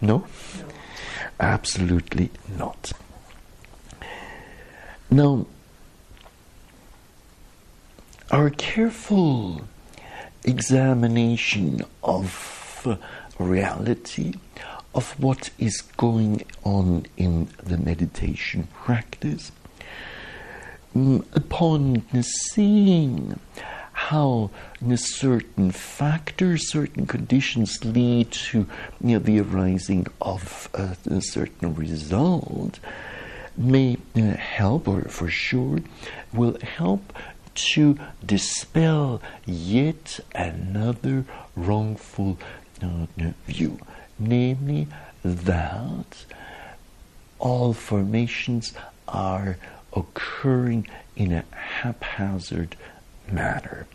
No? 0.00 0.18
no. 0.18 0.26
Absolutely 1.40 2.30
not. 2.56 2.92
Now, 5.10 5.46
our 8.30 8.50
careful 8.50 9.62
examination 10.44 11.84
of 12.02 12.86
reality, 13.38 14.34
of 14.94 15.18
what 15.18 15.50
is 15.58 15.80
going 15.96 16.44
on 16.62 17.06
in 17.16 17.48
the 17.62 17.78
meditation 17.78 18.68
practice, 18.74 19.50
mm, 20.94 21.24
upon 21.34 22.04
seeing 22.22 23.38
how 23.92 24.50
certain 24.96 25.70
factors, 25.70 26.70
certain 26.70 27.06
conditions 27.06 27.84
lead 27.84 28.30
to 28.30 28.66
you 29.00 29.14
know, 29.14 29.18
the 29.18 29.40
arising 29.40 30.06
of 30.20 30.68
a, 30.74 30.96
a 31.06 31.20
certain 31.22 31.74
result 31.74 32.78
may 33.56 33.96
uh, 34.16 34.20
help, 34.32 34.88
or 34.88 35.02
for 35.02 35.28
sure 35.28 35.78
will 36.32 36.58
help 36.60 37.12
to 37.54 37.98
dispel 38.24 39.22
yet 39.46 40.20
another 40.34 41.24
wrongful 41.56 42.38
uh, 42.82 43.06
view, 43.46 43.78
namely 44.18 44.86
that 45.24 46.24
all 47.38 47.72
formations 47.72 48.72
are 49.06 49.56
occurring 49.92 50.86
in 51.16 51.32
a 51.32 51.44
haphazard 51.52 52.76
manner. 53.30 53.86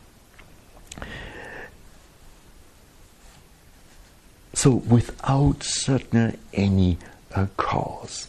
So, 4.54 4.72
without 4.72 5.64
certain 5.64 6.38
any 6.54 6.98
uh, 7.34 7.48
cause. 7.56 8.28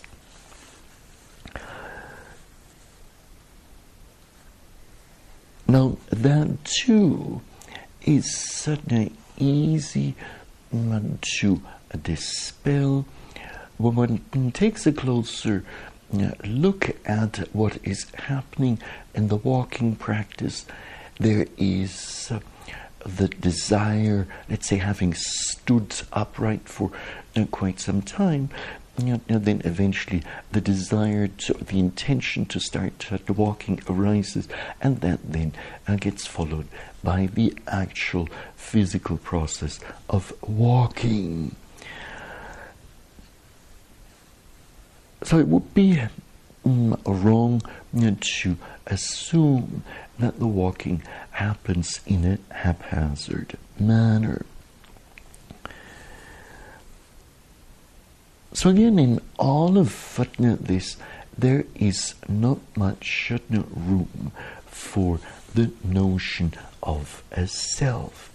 Now, 5.71 5.99
that 6.11 6.65
too 6.65 7.43
is 8.03 8.35
certainly 8.35 9.13
easy 9.39 10.17
to 10.73 11.63
dispel. 12.03 13.07
When 13.77 13.95
one 13.95 14.51
takes 14.51 14.85
a 14.89 14.93
closer 14.93 15.63
uh, 16.13 16.33
look 16.45 16.97
at 17.07 17.37
what 17.53 17.79
is 17.85 18.11
happening 18.15 18.81
in 19.15 19.29
the 19.29 19.37
walking 19.37 19.95
practice. 19.95 20.67
There 21.21 21.47
is 21.57 22.33
uh, 22.33 22.41
the 23.07 23.29
desire, 23.29 24.27
let's 24.49 24.67
say, 24.69 24.79
having 24.79 25.15
stood 25.15 25.95
upright 26.13 26.69
for 26.69 26.91
uh, 27.37 27.45
quite 27.53 27.79
some 27.79 28.03
time, 28.03 28.51
you 29.07 29.21
know, 29.29 29.39
then 29.39 29.63
eventually 29.65 30.23
the 30.53 30.61
desire 30.61 31.29
to, 31.29 31.55
the 31.55 31.79
intention 31.79 32.47
to 32.47 32.61
start 32.61 32.93
walking 33.29 33.81
arises, 33.89 34.49
and 34.81 35.01
that 35.01 35.21
then 35.25 35.53
uh, 35.87 35.97
gets 35.97 36.27
followed 36.27 36.69
by 37.03 37.27
the 37.27 37.57
actual 37.67 38.29
physical 38.57 39.17
process 39.17 39.81
of 40.09 40.33
walking. 40.43 41.55
So 45.23 45.39
it 45.39 45.49
would 45.49 45.75
be 45.75 46.01
um, 46.65 47.01
wrong 47.05 47.63
to 47.93 48.57
assume 48.87 49.85
that 50.19 50.39
the 50.39 50.47
walking 50.47 51.03
happens 51.33 52.01
in 52.07 52.25
a 52.25 52.55
haphazard 52.55 53.57
manner. 53.79 54.45
So 58.53 58.71
again, 58.71 58.99
in 58.99 59.21
all 59.39 59.79
of 59.79 60.19
this, 60.61 60.97
there 61.39 61.65
is 61.77 62.15
not 62.29 62.59
much 62.77 63.05
room 63.75 64.33
for 64.67 65.21
the 65.55 65.71
notion 65.85 66.55
of 66.83 67.23
a 67.33 67.47
self. 67.47 68.30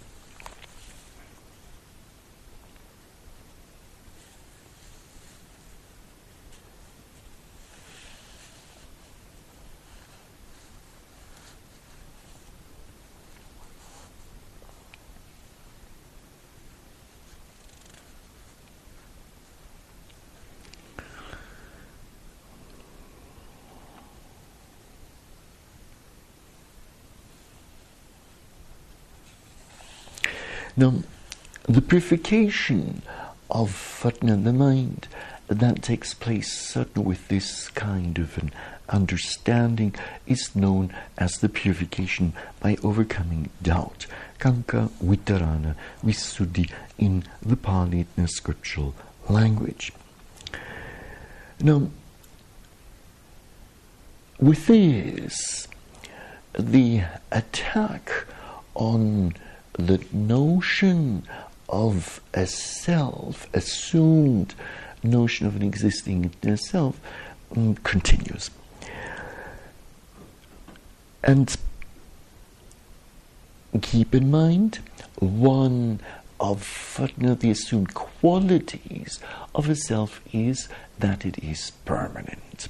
Now, 30.76 30.94
the 31.64 31.80
purification 31.80 33.02
of 33.50 33.70
Fatna, 33.70 34.36
the 34.36 34.52
mind 34.52 35.08
that 35.48 35.82
takes 35.82 36.12
place 36.12 36.52
certainly 36.52 37.06
with 37.06 37.28
this 37.28 37.68
kind 37.70 38.18
of 38.18 38.36
an 38.36 38.52
understanding 38.88 39.94
is 40.26 40.54
known 40.54 40.94
as 41.16 41.38
the 41.38 41.48
purification 41.48 42.34
by 42.60 42.76
overcoming 42.82 43.48
doubt. 43.62 44.06
Kanka 44.38 44.90
Vitarana 45.02 45.76
Visuddhi 46.04 46.70
in 46.98 47.24
the 47.40 47.56
Pali 47.56 48.06
scriptural 48.26 48.94
language. 49.30 49.92
Now, 51.60 51.88
with 54.38 54.66
this, 54.66 55.68
the 56.52 57.04
attack 57.32 58.26
on 58.74 59.34
the 59.78 60.04
notion 60.12 61.24
of 61.68 62.20
a 62.34 62.46
self, 62.46 63.48
assumed 63.54 64.54
notion 65.02 65.46
of 65.46 65.56
an 65.56 65.62
existing 65.62 66.32
self, 66.56 67.00
um, 67.54 67.74
continues. 67.76 68.50
And 71.22 71.54
keep 73.82 74.14
in 74.14 74.30
mind, 74.30 74.78
one 75.18 76.00
of 76.38 77.00
the 77.18 77.50
assumed 77.50 77.94
qualities 77.94 79.20
of 79.54 79.68
a 79.68 79.74
self 79.74 80.20
is 80.32 80.68
that 80.98 81.24
it 81.24 81.42
is 81.42 81.72
permanent. 81.84 82.68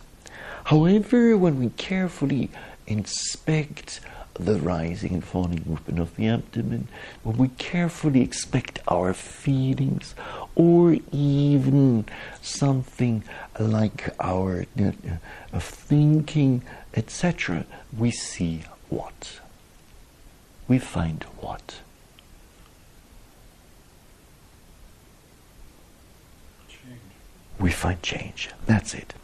However, 0.65 1.37
when 1.37 1.59
we 1.61 1.71
carefully 1.71 2.51
inspect 2.87 4.01
the 4.39 4.59
rising 4.61 5.15
and 5.15 5.25
falling 5.25 5.63
movement 5.67 5.99
of 5.99 6.15
the 6.17 6.29
abdomen, 6.29 6.89
when 7.23 7.37
we 7.37 7.49
carefully 7.49 8.21
expect 8.21 8.79
our 8.89 9.13
feelings, 9.15 10.15
or 10.55 10.97
even 11.13 12.05
something 12.43 13.25
like 13.59 14.15
our 14.21 14.67
uh, 14.79 14.93
thinking, 15.59 16.63
etc., 16.95 17.65
we 17.97 18.11
see 18.11 18.63
what? 18.89 19.41
We 20.69 20.79
find 20.79 21.25
what? 21.39 21.81
Change. 26.69 27.01
We 27.59 27.71
find 27.71 28.03
change. 28.03 28.51
That's 28.67 28.95
it 28.95 29.15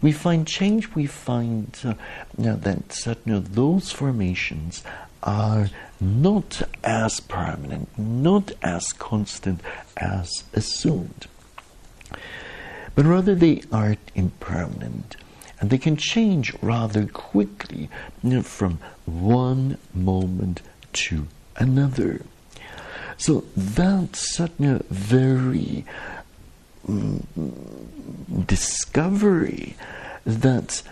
we 0.00 0.12
find 0.12 0.46
change, 0.46 0.94
we 0.94 1.06
find 1.06 1.76
uh, 1.84 1.94
that 2.36 3.06
uh, 3.06 3.14
those 3.24 3.90
formations 3.90 4.82
are 5.22 5.68
not 6.00 6.62
as 6.84 7.20
permanent, 7.20 7.88
not 7.98 8.52
as 8.62 8.92
constant 8.92 9.60
as 9.96 10.44
assumed, 10.54 11.26
but 12.94 13.04
rather 13.04 13.34
they 13.34 13.62
are 13.72 13.96
impermanent 14.14 15.16
and 15.60 15.70
they 15.70 15.78
can 15.78 15.96
change 15.96 16.54
rather 16.62 17.06
quickly 17.06 17.88
you 18.22 18.30
know, 18.30 18.42
from 18.42 18.78
one 19.06 19.76
moment 19.92 20.62
to 20.92 21.26
another. 21.56 22.22
So 23.16 23.44
that's 23.56 24.38
a 24.38 24.48
very 24.90 25.84
discovery 28.46 29.76
that 30.24 30.82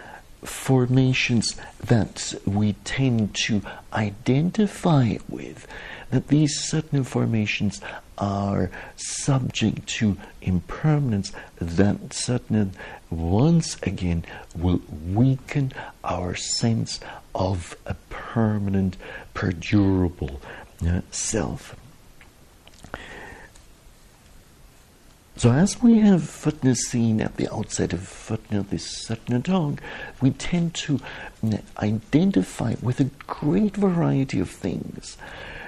formations 0.44 1.56
that 1.80 2.34
we 2.44 2.74
tend 2.84 3.34
to 3.34 3.62
identify 3.92 5.16
with, 5.28 5.66
that 6.10 6.28
these 6.28 6.60
certain 6.60 7.02
formations 7.04 7.80
are 8.18 8.70
subject 8.96 9.86
to 9.86 10.16
impermanence, 10.40 11.32
that 11.56 12.12
certain 12.12 12.72
once 13.10 13.76
again 13.82 14.24
will 14.54 14.80
weaken 15.06 15.72
our 16.04 16.34
sense 16.34 17.00
of 17.34 17.76
a 17.86 17.94
permanent, 18.08 18.96
perdurable 19.34 20.40
uh, 20.86 21.00
self. 21.10 21.76
So, 25.38 25.52
as 25.52 25.82
we 25.82 25.98
have 25.98 26.22
footnote 26.22 26.78
seen 26.78 27.20
at 27.20 27.36
the 27.36 27.52
outset 27.54 27.92
of 27.92 28.08
footnote 28.08 28.70
this 28.70 29.04
footnote 29.04 29.44
talk, 29.44 29.82
we 30.22 30.30
tend 30.30 30.72
to 30.86 30.98
identify 31.78 32.76
with 32.80 33.00
a 33.00 33.10
great 33.26 33.76
variety 33.76 34.40
of 34.40 34.48
things. 34.48 35.18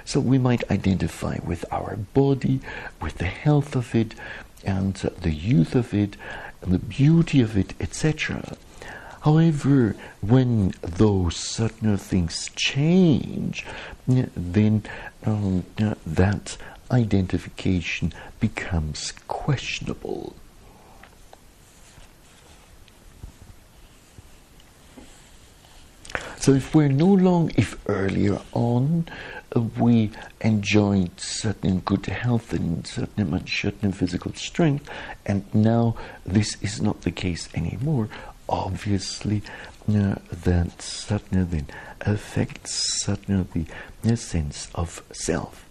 So, 0.06 0.20
we 0.20 0.38
might 0.38 0.70
identify 0.70 1.36
with 1.44 1.66
our 1.70 1.96
body, 2.14 2.60
with 3.02 3.18
the 3.18 3.26
health 3.26 3.76
of 3.76 3.94
it, 3.94 4.14
and 4.64 4.94
the 4.94 5.34
youth 5.34 5.74
of 5.74 5.92
it, 5.92 6.16
and 6.62 6.72
the 6.72 6.78
beauty 6.78 7.42
of 7.42 7.54
it, 7.58 7.74
etc. 7.78 8.56
However, 9.20 9.96
when 10.22 10.72
those 10.80 11.36
certain 11.36 11.94
things 11.98 12.50
change, 12.56 13.66
then 14.06 14.84
um, 15.26 15.64
that 16.06 16.56
identification 16.90 18.12
becomes 18.40 19.12
questionable. 19.26 20.34
So 26.38 26.54
if 26.54 26.74
we're 26.74 26.88
no 26.88 27.06
longer, 27.06 27.52
if 27.56 27.76
earlier 27.88 28.38
on 28.52 29.06
uh, 29.54 29.60
we 29.60 30.10
enjoyed 30.40 31.20
certain 31.20 31.80
good 31.80 32.06
health 32.06 32.52
and 32.52 32.86
certain, 32.86 33.46
certain 33.46 33.92
physical 33.92 34.32
strength, 34.34 34.88
and 35.26 35.44
now 35.52 35.96
this 36.24 36.56
is 36.62 36.80
not 36.80 37.02
the 37.02 37.10
case 37.10 37.48
anymore, 37.54 38.08
obviously 38.48 39.42
uh, 39.88 40.14
that 40.30 40.80
certainly 40.80 41.64
affects 42.00 43.02
certainly 43.04 43.66
the 44.02 44.16
sense 44.16 44.68
of 44.74 45.02
self. 45.12 45.67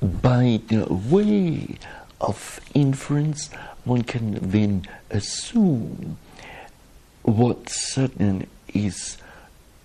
By 0.00 0.60
the 0.68 0.86
way 0.86 1.76
of 2.20 2.60
inference, 2.74 3.50
one 3.84 4.02
can 4.02 4.38
then 4.40 4.86
assume 5.10 6.18
what 7.22 7.68
certain 7.68 8.46
is 8.72 9.18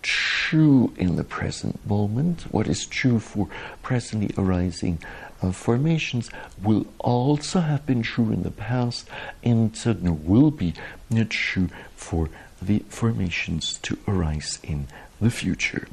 true 0.02 0.94
in 0.98 1.16
the 1.16 1.24
present 1.24 1.86
moment, 1.88 2.42
what 2.52 2.68
is 2.68 2.86
true 2.86 3.20
for 3.20 3.48
presently 3.82 4.34
arising 4.38 5.00
uh, 5.42 5.52
formations, 5.52 6.30
will 6.62 6.86
also 7.00 7.62
have 7.62 7.86
been 7.86 8.02
true 8.02 8.32
in 8.32 8.44
the 8.44 8.52
past 8.52 9.08
and 9.44 9.76
certainly 9.76 10.12
will 10.12 10.52
be 10.52 10.74
not 11.10 11.30
true 11.30 11.70
for 11.96 12.30
the 12.62 12.80
formations 12.90 13.78
to 13.80 13.98
arise 14.08 14.60
in 14.64 14.88
the 15.20 15.32
future. 15.32 15.88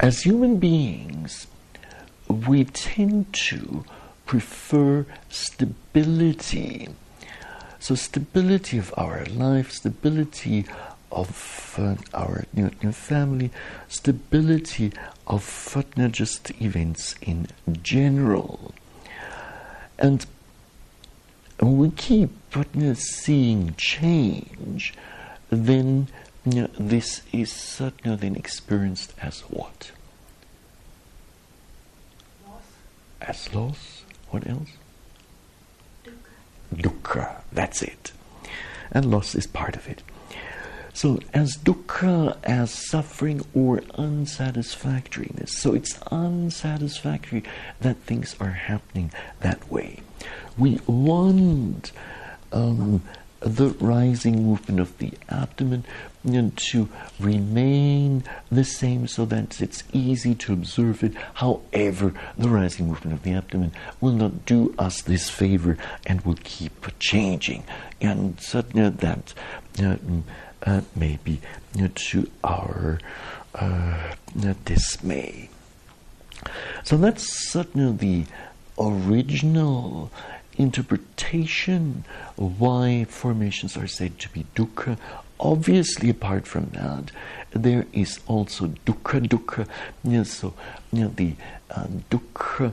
As 0.00 0.22
human 0.22 0.56
beings, 0.58 1.46
we 2.28 2.64
tend 2.64 3.32
to 3.32 3.84
prefer 4.26 5.06
stability. 5.28 6.88
So, 7.78 7.94
stability 7.94 8.78
of 8.78 8.92
our 8.96 9.24
life, 9.26 9.70
stability 9.70 10.64
of 11.12 11.76
uh, 11.78 11.94
our 12.12 12.44
you 12.54 12.70
know, 12.82 12.92
family, 12.92 13.50
stability 13.88 14.92
of 15.28 15.76
not 15.96 16.12
just 16.12 16.50
events 16.60 17.14
in 17.22 17.46
general. 17.82 18.74
And 19.98 20.26
when 21.60 21.78
we 21.78 21.90
keep 21.90 22.30
uh, 22.56 22.94
seeing 22.94 23.74
change, 23.76 24.94
then 25.50 26.08
this 26.44 27.22
is 27.32 27.50
certainly 27.50 28.16
then 28.16 28.36
experienced 28.36 29.14
as 29.20 29.40
what? 29.42 29.90
Loss. 32.46 32.62
As 33.22 33.54
loss. 33.54 34.02
What 34.30 34.46
else? 34.46 34.68
Dukkha. 36.04 36.74
Dukkha. 36.74 37.40
That's 37.52 37.82
it. 37.82 38.12
And 38.90 39.10
loss 39.10 39.34
is 39.34 39.46
part 39.46 39.76
of 39.76 39.88
it. 39.88 40.02
So, 40.92 41.18
as 41.32 41.56
dukkha, 41.56 42.36
as 42.44 42.70
suffering 42.70 43.44
or 43.52 43.78
unsatisfactoriness. 43.94 45.58
So, 45.58 45.74
it's 45.74 45.98
unsatisfactory 46.12 47.42
that 47.80 47.96
things 47.98 48.36
are 48.38 48.52
happening 48.52 49.10
that 49.40 49.70
way. 49.72 50.02
We 50.56 50.78
want 50.86 51.90
um, 52.52 53.02
the 53.44 53.68
rising 53.80 54.42
movement 54.42 54.80
of 54.80 54.96
the 54.98 55.12
abdomen 55.28 55.84
to 56.56 56.88
remain 57.20 58.24
the 58.50 58.64
same 58.64 59.06
so 59.06 59.26
that 59.26 59.60
it's 59.60 59.84
easy 59.92 60.34
to 60.34 60.54
observe 60.54 61.04
it. 61.04 61.12
However, 61.34 62.14
the 62.38 62.48
rising 62.48 62.88
movement 62.88 63.12
of 63.12 63.22
the 63.22 63.34
abdomen 63.34 63.72
will 64.00 64.12
not 64.12 64.46
do 64.46 64.74
us 64.78 65.02
this 65.02 65.28
favor 65.28 65.76
and 66.06 66.22
will 66.22 66.38
keep 66.42 66.86
changing. 66.98 67.64
And 68.00 68.40
you 68.52 68.64
know, 68.74 68.90
that 68.90 69.34
uh, 69.82 69.96
uh, 70.62 70.80
may 70.96 71.18
be 71.22 71.40
to 71.94 72.30
our 72.42 72.98
uh, 73.54 74.14
dismay. 74.64 75.50
So 76.82 76.96
that's 76.96 77.50
certainly 77.50 77.92
the 77.96 78.24
original 78.78 80.10
interpretation 80.56 82.04
why 82.36 83.04
formations 83.08 83.76
are 83.76 83.86
said 83.86 84.18
to 84.20 84.28
be 84.30 84.46
dukkha. 84.54 84.98
Obviously, 85.40 86.10
apart 86.10 86.46
from 86.46 86.66
that, 86.70 87.10
there 87.50 87.86
is 87.92 88.20
also 88.26 88.68
dukkha 88.86 89.26
dukkha. 89.26 89.66
You 90.04 90.18
know, 90.18 90.24
so, 90.24 90.54
you 90.92 91.02
know, 91.02 91.08
the 91.08 91.34
uh, 91.70 91.86
dukkha 92.10 92.72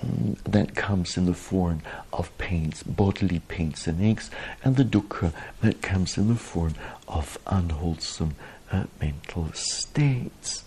um, 0.00 0.36
that 0.44 0.74
comes 0.74 1.16
in 1.16 1.26
the 1.26 1.34
form 1.34 1.82
of 2.12 2.36
pains, 2.38 2.82
bodily 2.82 3.40
pains 3.40 3.86
and 3.86 4.02
aches, 4.02 4.30
and 4.64 4.76
the 4.76 4.84
dukkha 4.84 5.32
that 5.60 5.82
comes 5.82 6.16
in 6.16 6.28
the 6.28 6.34
form 6.36 6.74
of 7.08 7.38
unwholesome 7.46 8.34
uh, 8.70 8.84
mental 9.00 9.50
states. 9.52 10.61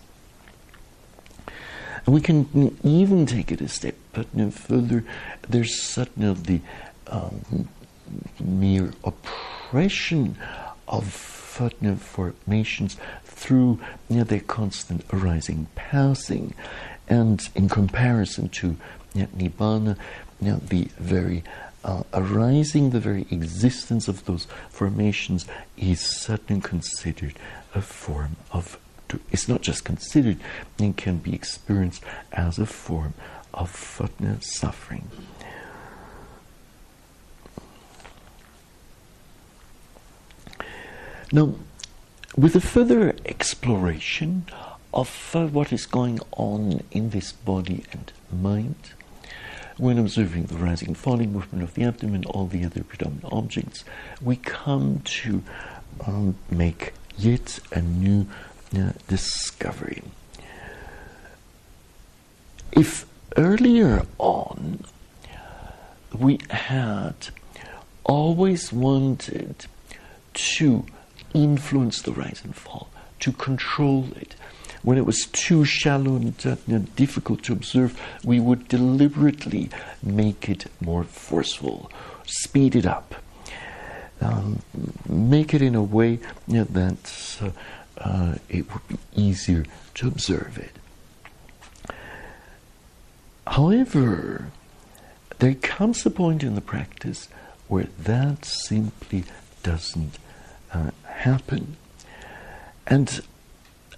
And 2.05 2.13
we 2.13 2.21
can 2.21 2.77
even 2.83 3.25
take 3.25 3.51
it 3.51 3.61
a 3.61 3.67
step 3.67 3.95
but 4.13 4.33
no 4.33 4.51
further. 4.51 5.03
There's 5.49 5.81
certainly 5.81 6.33
the 6.33 6.61
um, 7.07 7.67
mere 8.39 8.91
oppression 9.03 10.37
of 10.87 11.05
formations 12.01 12.97
through 13.23 13.79
you 14.09 14.17
know, 14.17 14.23
their 14.23 14.39
constant 14.39 15.03
arising, 15.11 15.67
passing, 15.75 16.53
and 17.07 17.47
in 17.55 17.69
comparison 17.69 18.49
to 18.49 18.75
you 19.13 19.21
know, 19.21 19.27
nibbana, 19.37 19.97
you 20.41 20.51
know, 20.51 20.57
the 20.57 20.87
very 20.99 21.43
uh, 21.83 22.03
arising, 22.13 22.89
the 22.89 22.99
very 22.99 23.27
existence 23.29 24.07
of 24.07 24.25
those 24.25 24.47
formations 24.69 25.45
is 25.77 25.99
certainly 25.99 26.61
considered 26.61 27.35
a 27.73 27.81
form 27.81 28.35
of 28.51 28.79
to, 29.09 29.19
it's 29.31 29.47
not 29.47 29.61
just 29.61 29.83
considered, 29.83 30.37
it 30.79 30.97
can 30.97 31.17
be 31.17 31.33
experienced 31.33 32.03
as 32.31 32.59
a 32.59 32.65
form 32.65 33.13
of 33.53 33.69
suffering. 34.41 35.09
Now, 41.31 41.55
with 42.37 42.55
a 42.55 42.61
further 42.61 43.15
exploration 43.25 44.45
of 44.93 45.31
uh, 45.33 45.47
what 45.47 45.73
is 45.73 45.85
going 45.85 46.19
on 46.37 46.81
in 46.91 47.09
this 47.09 47.31
body 47.31 47.83
and 47.91 48.11
mind, 48.31 48.93
when 49.77 49.97
observing 49.97 50.45
the 50.45 50.55
rising 50.55 50.89
and 50.89 50.97
falling 50.97 51.33
movement 51.33 51.63
of 51.63 51.73
the 51.73 51.83
abdomen, 51.83 52.25
all 52.25 52.47
the 52.47 52.63
other 52.63 52.83
predominant 52.83 53.33
objects, 53.33 53.83
we 54.21 54.37
come 54.37 55.01
to 55.03 55.43
um, 56.05 56.35
make 56.49 56.93
yet 57.17 57.59
a 57.71 57.81
new 57.81 58.27
discovery. 59.07 60.03
If 62.71 63.05
earlier 63.37 64.05
on 64.17 64.83
we 66.13 66.39
had 66.49 67.15
always 68.03 68.71
wanted 68.71 69.65
to 70.33 70.85
influence 71.33 72.01
the 72.01 72.11
rise 72.11 72.41
and 72.43 72.55
fall, 72.55 72.89
to 73.19 73.31
control 73.31 74.07
it, 74.15 74.35
when 74.83 74.97
it 74.97 75.05
was 75.05 75.25
too 75.31 75.65
shallow 75.65 76.15
and 76.15 76.45
uh, 76.45 76.55
difficult 76.95 77.43
to 77.43 77.53
observe, 77.53 77.99
we 78.23 78.39
would 78.39 78.67
deliberately 78.67 79.69
make 80.03 80.47
it 80.47 80.65
more 80.79 81.03
forceful, 81.03 81.91
speed 82.25 82.75
it 82.75 82.85
up, 82.85 83.15
um, 84.21 84.61
make 85.09 85.53
it 85.53 85.61
in 85.61 85.75
a 85.75 85.83
way 85.83 86.19
that 86.47 87.37
uh, 87.41 87.49
uh, 87.97 88.35
it 88.49 88.71
would 88.73 88.87
be 88.87 88.97
easier 89.15 89.65
to 89.95 90.07
observe 90.07 90.57
it. 90.57 90.71
However, 93.47 94.47
there 95.39 95.55
comes 95.55 96.05
a 96.05 96.09
point 96.09 96.43
in 96.43 96.55
the 96.55 96.61
practice 96.61 97.27
where 97.67 97.87
that 97.99 98.45
simply 98.45 99.23
doesn't 99.63 100.17
uh, 100.73 100.91
happen. 101.03 101.77
And 102.87 103.21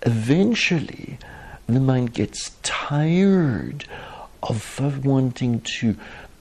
eventually, 0.02 1.18
the 1.68 1.80
mind 1.80 2.14
gets 2.14 2.52
tired 2.64 3.86
of 4.44 5.06
wanting 5.06 5.62
to 5.80 5.98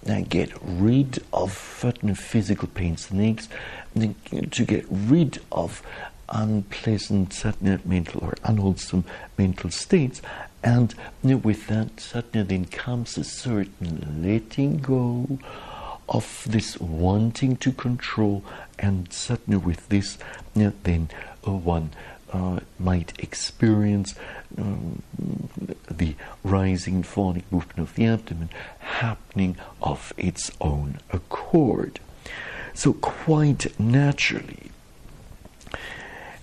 uh, 0.08 0.20
get 0.28 0.52
rid 0.62 1.22
of 1.32 1.52
certain 1.52 2.14
physical 2.14 2.68
pains 2.68 3.10
and 3.10 3.20
aches, 3.20 3.48
to 4.50 4.64
get 4.64 4.86
rid 4.88 5.40
of 5.50 5.82
unpleasant 6.28 7.32
certain 7.32 7.80
mental 7.84 8.24
or 8.24 8.34
unwholesome 8.44 9.04
mental 9.38 9.70
states. 9.70 10.20
And 10.62 10.94
with 11.22 11.68
that, 11.68 12.24
then 12.32 12.64
comes 12.64 13.16
a 13.16 13.24
certain 13.24 14.22
letting 14.22 14.78
go 14.78 15.38
of 16.08 16.44
this 16.48 16.78
wanting 16.80 17.56
to 17.56 17.72
control, 17.72 18.44
and 18.78 19.12
certainly 19.12 19.58
with 19.58 19.88
this, 19.88 20.18
then 20.54 21.08
uh, 21.46 21.50
one 21.50 21.90
uh, 22.32 22.60
might 22.78 23.12
experience 23.18 24.14
um, 24.58 25.02
the 25.90 26.14
rising 26.42 26.96
and 26.96 27.06
falling 27.06 27.44
movement 27.50 27.78
of 27.78 27.94
the 27.94 28.06
abdomen 28.06 28.50
happening 28.78 29.56
of 29.82 30.12
its 30.16 30.50
own 30.60 30.98
accord. 31.12 32.00
So, 32.74 32.92
quite 32.92 33.78
naturally, 33.80 34.70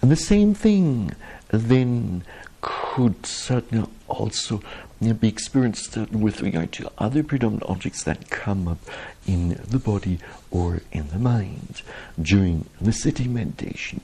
and 0.04 0.12
the 0.12 0.18
same 0.18 0.54
thing 0.54 1.14
then 1.48 2.26
could 2.60 3.26
certainly 3.26 3.88
also 4.10 4.62
be 5.00 5.30
experienced 5.30 5.96
with 6.12 6.42
regard 6.42 6.74
to 6.74 6.92
other 6.98 7.24
predominant 7.24 7.64
objects 7.70 8.04
that 8.04 8.30
come 8.30 8.68
up 8.68 8.80
in 9.26 9.58
the 9.66 9.80
body 9.80 10.20
or 10.52 10.82
in 10.92 11.08
the 11.08 11.20
mind 11.20 11.84
during 12.22 12.66
the 12.82 12.92
sitting 12.92 13.34
meditation. 13.34 14.02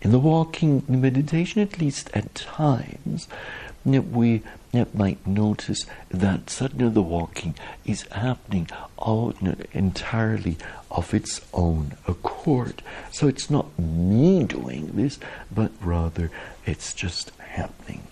In 0.00 0.12
the 0.12 0.18
walking 0.18 0.82
meditation, 0.88 1.60
at 1.60 1.78
least 1.78 2.08
at 2.14 2.34
times, 2.34 3.28
we 3.84 4.42
might 4.94 5.26
notice 5.26 5.84
that 6.08 6.48
suddenly 6.48 6.88
the 6.88 7.02
walking 7.02 7.54
is 7.84 8.06
happening 8.12 8.66
all, 8.96 9.34
entirely 9.74 10.56
of 10.92 11.12
its 11.14 11.40
own 11.52 11.96
accord. 12.06 12.82
So 13.10 13.26
it's 13.26 13.50
not 13.50 13.78
me 13.78 14.44
doing 14.44 14.92
this, 14.94 15.18
but 15.50 15.72
rather 15.80 16.30
it's 16.66 16.94
just 16.94 17.30
happening. 17.38 18.06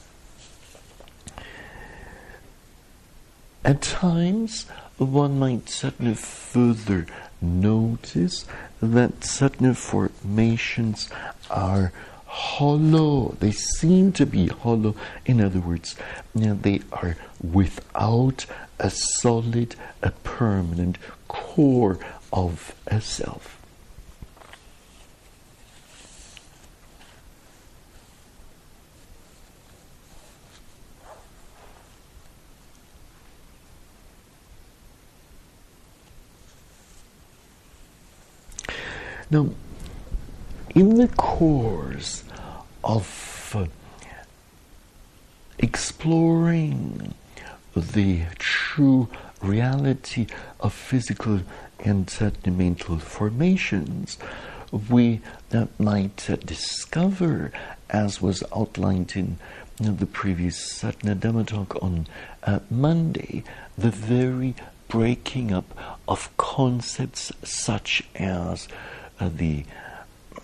At 3.64 3.82
times, 3.82 4.64
one 4.96 5.38
might 5.38 5.68
certainly 5.68 6.14
further 6.14 7.06
notice 7.42 8.46
that 8.80 9.24
certain 9.24 9.74
formations 9.74 11.10
are 11.50 11.92
hollow. 12.26 13.36
They 13.40 13.52
seem 13.52 14.12
to 14.12 14.24
be 14.24 14.46
hollow. 14.46 14.94
In 15.26 15.40
other 15.40 15.60
words, 15.60 15.94
you 16.34 16.46
know, 16.46 16.54
they 16.54 16.80
are 16.92 17.16
without 17.42 18.46
a 18.78 18.90
solid, 18.90 19.76
a 20.02 20.10
permanent 20.10 20.96
core 21.28 21.98
of 22.32 22.74
a 22.86 23.00
self. 23.00 23.60
Now, 39.30 39.48
in 40.74 40.96
the 40.96 41.06
course 41.06 42.24
of 42.82 43.54
uh, 43.56 43.66
exploring 45.58 47.14
the 47.74 48.22
true 48.38 49.08
reality 49.40 50.26
of 50.58 50.72
physical 50.72 51.42
and 51.84 52.08
sentimental 52.08 52.98
formations, 52.98 54.18
we 54.88 55.20
might 55.78 56.28
discover, 56.44 57.52
as 57.88 58.22
was 58.22 58.42
outlined 58.54 59.12
in 59.16 59.38
the 59.78 60.06
previous 60.06 60.80
Satna 60.80 61.14
Dhamma 61.14 61.46
talk 61.46 61.82
on 61.82 62.06
uh, 62.44 62.60
Monday, 62.70 63.42
the 63.78 63.90
very 63.90 64.54
breaking 64.88 65.52
up 65.52 65.98
of 66.06 66.36
concepts 66.36 67.32
such 67.42 68.02
as 68.14 68.68
uh, 69.18 69.30
the 69.34 69.64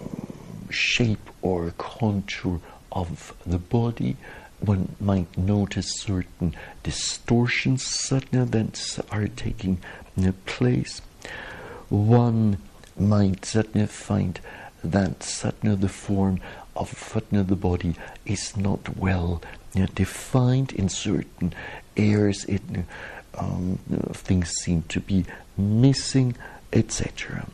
um, 0.00 0.68
shape 0.70 1.30
or 1.42 1.72
contour 1.76 2.60
of 2.92 3.34
the 3.44 3.58
body. 3.58 4.16
One 4.60 4.96
might 4.98 5.36
notice 5.36 6.00
certain 6.00 6.56
distortions 6.82 7.84
satna, 7.84 8.50
that 8.50 8.98
are 9.12 9.28
taking 9.28 9.78
place. 10.46 11.02
One 11.88 12.58
might 12.98 13.46
find 13.46 14.40
that 14.82 15.20
the 15.80 15.88
form 15.88 16.40
of 16.74 16.90
the 17.46 17.56
body 17.56 17.94
is 18.24 18.56
not 18.56 18.96
well 18.96 19.42
defined 19.94 20.72
in 20.72 20.88
certain 20.88 21.54
areas. 21.96 22.44
It, 22.44 22.62
um, 23.34 23.78
things 24.12 24.50
seem 24.62 24.82
to 24.88 25.00
be 25.00 25.26
missing, 25.56 26.36
etc. 26.72 27.46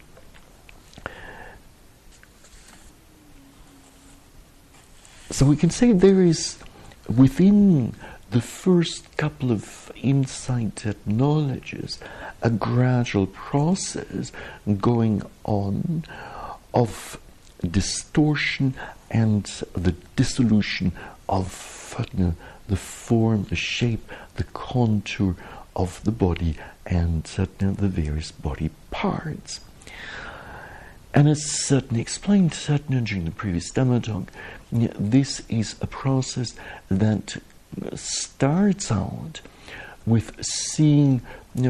So 5.31 5.47
we 5.47 5.57
can 5.57 5.71
say 5.71 5.93
there 5.93 6.23
is 6.23 6.59
within 7.09 7.95
the 8.31 8.41
first 8.41 9.17
couple 9.17 9.51
of 9.51 9.91
insight 9.97 10.85
knowledges 11.07 11.99
a 12.43 12.51
gradual 12.51 13.27
process 13.27 14.33
going 14.79 15.23
on 15.45 16.05
of 16.75 17.19
distortion 17.69 18.75
and 19.11 19.45
the 19.75 19.95
dissolution 20.17 20.93
of 21.29 21.95
uh, 21.99 22.31
the 22.69 22.77
form, 22.77 23.45
the 23.45 23.57
shape, 23.57 24.11
the 24.37 24.45
contour 24.45 25.37
of 25.77 26.03
the 26.05 26.11
body 26.11 26.57
and 26.87 27.31
uh, 27.39 27.47
the 27.59 27.89
various 27.89 28.33
body 28.33 28.71
parts. 28.91 29.61
And 31.15 31.29
as 31.29 31.45
certainly 31.45 32.01
explained 32.01 32.55
certainly 32.55 33.03
during 33.03 33.27
the 33.27 33.31
previous 33.31 33.71
Dhamma 33.71 34.03
talk, 34.03 34.33
this 34.71 35.43
is 35.49 35.77
a 35.83 35.87
process 35.87 36.55
that 36.89 37.37
starts 37.95 38.91
out 38.91 39.43
with 40.07 40.45
seeing 40.45 41.21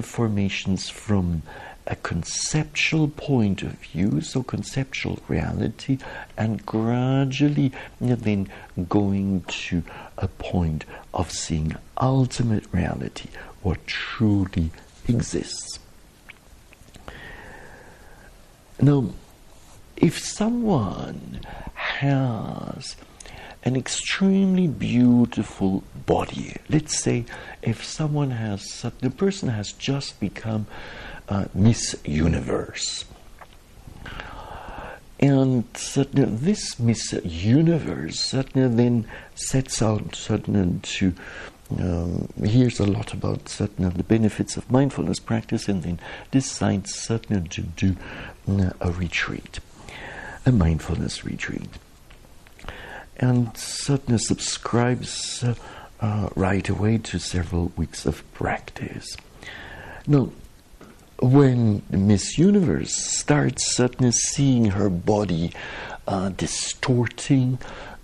formations 0.02 0.88
from 0.88 1.42
a 1.86 1.96
conceptual 1.96 3.08
point 3.08 3.62
of 3.62 3.72
view, 3.72 4.20
so 4.20 4.42
conceptual 4.42 5.18
reality, 5.28 5.98
and 6.36 6.64
gradually 6.64 7.72
then 8.00 8.48
going 8.88 9.40
to 9.48 9.82
a 10.16 10.28
point 10.28 10.84
of 11.12 11.32
seeing 11.32 11.74
ultimate 12.00 12.64
reality, 12.72 13.28
what 13.62 13.84
truly 13.86 14.70
exists. 15.08 15.80
Now, 18.80 19.10
if 19.96 20.18
someone 20.18 21.40
has 21.74 22.96
an 23.64 23.76
extremely 23.76 24.66
beautiful 24.66 25.84
body. 26.06 26.56
Let's 26.68 26.98
say 26.98 27.24
if 27.62 27.84
someone 27.84 28.30
has, 28.32 28.84
the 29.00 29.10
person 29.10 29.48
has 29.48 29.72
just 29.72 30.18
become 30.18 30.66
uh, 31.28 31.46
Miss 31.54 31.96
Universe. 32.04 33.04
And 35.20 35.64
this 35.72 36.80
Miss 36.80 37.12
Universe 37.24 38.32
then 38.32 39.06
sets 39.36 39.80
out 39.80 40.12
to 40.12 41.14
um, 41.78 42.28
hears 42.44 42.80
a 42.80 42.84
lot 42.84 43.14
about 43.14 43.48
certain 43.48 43.84
of 43.84 43.96
the 43.96 44.02
benefits 44.02 44.56
of 44.56 44.70
mindfulness 44.70 45.20
practice 45.20 45.68
and 45.68 45.84
then 45.84 46.00
decides 46.30 46.94
certain 46.94 47.48
to 47.48 47.62
do 47.62 47.96
uh, 48.48 48.70
a 48.80 48.90
retreat, 48.90 49.60
a 50.44 50.52
mindfulness 50.52 51.24
retreat 51.24 51.78
and 53.22 53.56
suddenly 53.56 54.18
subscribes 54.18 55.44
uh, 56.00 56.28
right 56.34 56.68
away 56.68 56.98
to 56.98 57.20
several 57.20 57.72
weeks 57.76 58.04
of 58.04 58.30
practice. 58.34 59.16
Now, 60.08 60.32
when 61.20 61.82
Miss 61.88 62.36
Universe 62.36 62.96
starts 62.96 63.76
suddenly 63.76 64.10
seeing 64.10 64.66
her 64.66 64.90
body 64.90 65.52
uh, 66.08 66.30
distorting 66.30 67.60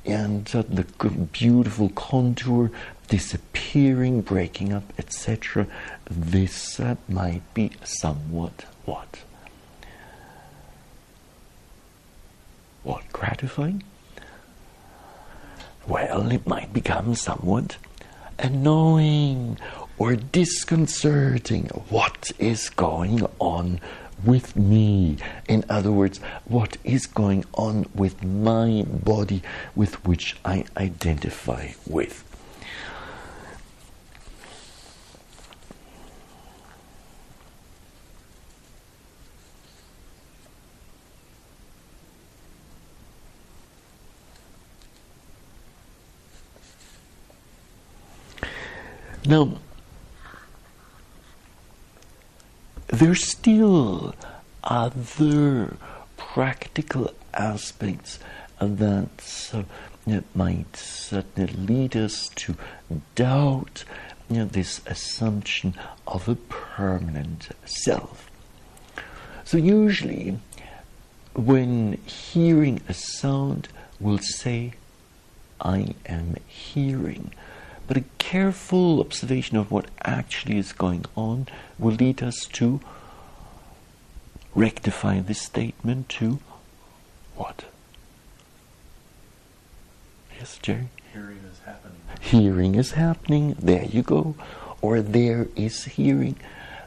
and 0.07 0.49
uh, 0.55 0.63
the 0.69 0.85
beautiful 1.33 1.89
contour 1.91 2.71
disappearing, 3.09 4.21
breaking 4.21 4.73
up, 4.73 4.85
etc., 4.99 5.67
this 6.09 6.79
uh, 6.79 6.95
might 7.09 7.43
be 7.55 7.73
somewhat 7.83 8.67
what? 8.85 9.19
What 12.85 13.13
gratifying? 13.13 13.83
Well, 15.89 16.31
it 16.31 16.47
might 16.47 16.73
become 16.73 17.15
somewhat 17.15 17.79
annoying 18.39 19.59
or 19.97 20.15
disconcerting. 20.17 21.67
What 21.89 22.31
is 22.39 22.69
going 22.69 23.27
on 23.39 23.81
with 24.25 24.55
me? 24.55 25.17
In 25.49 25.65
other 25.71 25.91
words, 25.91 26.19
what 26.45 26.77
is 26.85 27.07
going 27.07 27.45
on 27.55 27.87
with 27.95 28.23
my 28.23 28.85
body 28.87 29.43
with 29.75 30.05
which 30.07 30.37
I 30.45 30.67
identify 30.77 31.71
with? 31.87 32.28
Now, 49.27 49.59
there's 52.87 53.25
still 53.25 54.15
other 54.65 55.77
practical 56.17 57.13
aspects 57.35 58.19
that, 58.61 59.51
uh, 59.53 59.63
might 60.35 61.11
uh, 61.13 61.23
lead 61.37 61.97
us 61.97 62.29
to 62.37 62.57
doubt 63.15 63.85
you 64.31 64.39
know, 64.39 64.45
this 64.47 64.81
assumption 64.87 65.75
of 66.07 66.29
a 66.29 66.35
permanent 66.35 67.49
self. 67.65 68.31
So, 69.45 69.59
usually, 69.59 70.39
when 71.35 71.95
hearing 72.05 72.81
a 72.89 72.95
sound, 72.95 73.69
we'll 74.01 74.19
say, 74.19 74.75
I 75.61 75.95
am 76.07 76.37
hearing. 76.47 77.33
But 77.89 77.97
a 77.97 78.05
careful 78.19 79.01
observation 79.01 79.57
of 79.57 79.71
what 79.71 79.87
actually 80.03 80.59
is 80.59 80.73
going 80.73 81.07
on 81.17 81.49
will 81.79 81.95
lead 81.95 82.23
us 82.23 82.47
to 82.53 82.81
rectify 84.55 85.21
this 85.21 85.41
statement 85.41 86.11
to 86.11 86.39
what? 87.35 87.65
Yes, 90.39 90.59
Jerry? 90.61 90.89
Hearing 91.13 91.41
is 91.51 91.59
happening. 91.65 92.01
Hearing 92.21 92.75
is 92.75 92.93
happening. 92.93 93.57
There 93.59 93.85
you 93.85 94.03
go. 94.03 94.35
Or 94.83 95.01
there 95.01 95.49
is 95.57 95.85
hearing. 95.85 96.37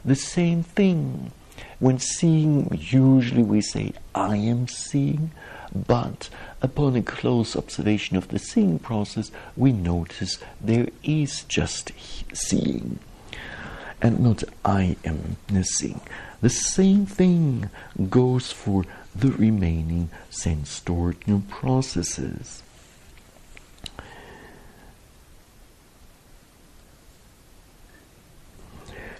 The 0.04 0.14
same 0.14 0.62
thing. 0.62 1.32
When 1.80 1.98
seeing, 1.98 2.78
usually 2.80 3.42
we 3.42 3.60
say, 3.60 3.92
I 4.14 4.36
am 4.36 4.68
seeing. 4.68 5.32
But 5.74 6.28
upon 6.60 6.96
a 6.96 7.02
close 7.02 7.56
observation 7.56 8.16
of 8.16 8.28
the 8.28 8.38
seeing 8.38 8.78
process, 8.78 9.30
we 9.56 9.72
notice 9.72 10.38
there 10.60 10.88
is 11.02 11.44
just 11.44 11.92
seeing 12.34 12.98
and 14.02 14.18
not 14.20 14.42
I 14.64 14.96
am 15.04 15.36
seeing. 15.48 16.00
The 16.40 16.50
same 16.50 17.06
thing 17.06 17.70
goes 18.10 18.50
for 18.50 18.84
the 19.14 19.30
remaining 19.30 20.10
sense 20.28 20.82
new 21.26 21.40
processes. 21.48 22.62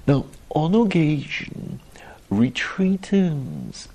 Now, 0.04 0.26
on 0.50 0.74
occasion, 0.74 1.78
retreatants 2.28 3.86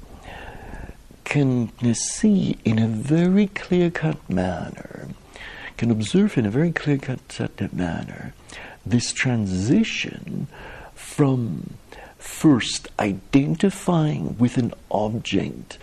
can 1.27 1.69
see 1.93 2.57
in 2.63 2.79
a 2.79 2.87
very 2.87 3.47
clear 3.47 3.91
cut 3.91 4.29
manner, 4.29 5.09
can 5.75 5.91
observe 5.91 6.37
in 6.37 6.45
a 6.45 6.49
very 6.49 6.71
clear 6.71 6.97
cut 6.97 7.73
manner 7.73 8.33
this 8.85 9.11
transition 9.11 10.47
from 10.95 11.73
first 12.17 12.87
identifying 12.97 14.37
with 14.37 14.57
an 14.57 14.73
object 14.89 15.77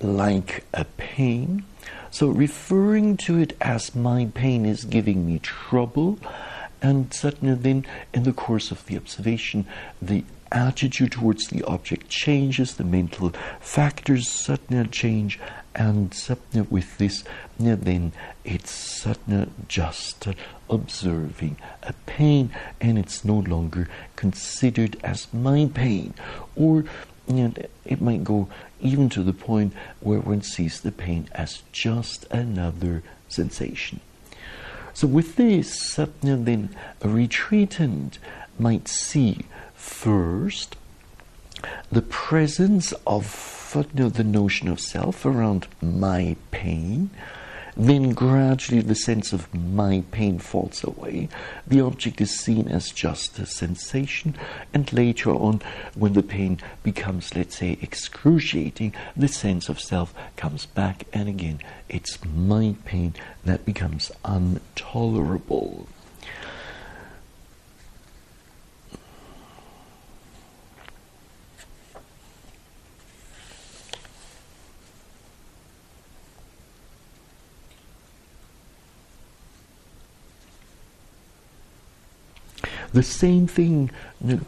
like 0.00 0.64
a 0.74 0.84
pain, 0.96 1.62
so 2.10 2.26
referring 2.26 3.16
to 3.16 3.38
it 3.38 3.56
as 3.60 3.94
my 3.94 4.28
pain 4.34 4.66
is 4.66 4.82
giving 4.82 5.24
me 5.24 5.38
trouble, 5.38 6.18
and 6.82 7.14
suddenly 7.14 7.54
then 7.54 7.86
in 8.12 8.24
the 8.24 8.32
course 8.32 8.72
of 8.72 8.84
the 8.86 8.96
observation, 8.96 9.64
the 10.02 10.24
attitude 10.52 11.12
towards 11.12 11.48
the 11.48 11.62
object 11.64 12.08
changes, 12.08 12.74
the 12.74 12.84
mental 12.84 13.32
factors 13.60 14.28
suddenly 14.28 14.88
change, 14.88 15.38
and 15.74 16.12
suddenly 16.12 16.66
with 16.70 16.98
this, 16.98 17.24
then 17.58 18.12
it's 18.44 18.70
suddenly 18.70 19.48
just 19.68 20.28
observing 20.68 21.56
a 21.82 21.92
pain, 22.06 22.50
and 22.80 22.98
it's 22.98 23.24
no 23.24 23.38
longer 23.38 23.88
considered 24.16 24.96
as 25.04 25.32
my 25.32 25.70
pain. 25.72 26.14
Or 26.56 26.84
it 27.28 28.00
might 28.00 28.24
go 28.24 28.48
even 28.80 29.08
to 29.10 29.22
the 29.22 29.32
point 29.32 29.72
where 30.00 30.20
one 30.20 30.42
sees 30.42 30.80
the 30.80 30.92
pain 30.92 31.28
as 31.32 31.62
just 31.72 32.24
another 32.30 33.02
sensation. 33.28 34.00
So, 34.94 35.06
with 35.06 35.36
this, 35.36 35.94
then 35.94 36.74
a 37.00 37.06
retreatant 37.08 38.18
might 38.58 38.88
see 38.88 39.44
first 39.78 40.76
the 41.90 42.02
presence 42.02 42.92
of 43.06 43.74
you 43.74 43.86
know, 43.94 44.08
the 44.08 44.24
notion 44.24 44.68
of 44.68 44.80
self 44.80 45.24
around 45.24 45.66
my 45.80 46.36
pain, 46.50 47.10
then 47.76 48.10
gradually 48.10 48.80
the 48.80 48.94
sense 48.94 49.32
of 49.32 49.52
my 49.54 50.02
pain 50.10 50.38
falls 50.38 50.82
away. 50.82 51.28
The 51.66 51.80
object 51.80 52.20
is 52.20 52.38
seen 52.38 52.68
as 52.68 52.90
just 52.90 53.38
a 53.38 53.46
sensation, 53.46 54.36
and 54.74 54.92
later 54.92 55.30
on, 55.30 55.60
when 55.94 56.14
the 56.14 56.22
pain 56.22 56.60
becomes, 56.82 57.34
let's 57.36 57.58
say, 57.58 57.78
excruciating, 57.80 58.94
the 59.16 59.28
sense 59.28 59.68
of 59.68 59.80
self 59.80 60.12
comes 60.36 60.66
back, 60.66 61.04
and 61.12 61.28
again, 61.28 61.60
it's 61.88 62.18
my 62.24 62.74
pain 62.84 63.14
that 63.44 63.64
becomes 63.64 64.10
intolerable. 64.24 65.86
The 82.92 83.02
same 83.02 83.46
thing 83.46 83.90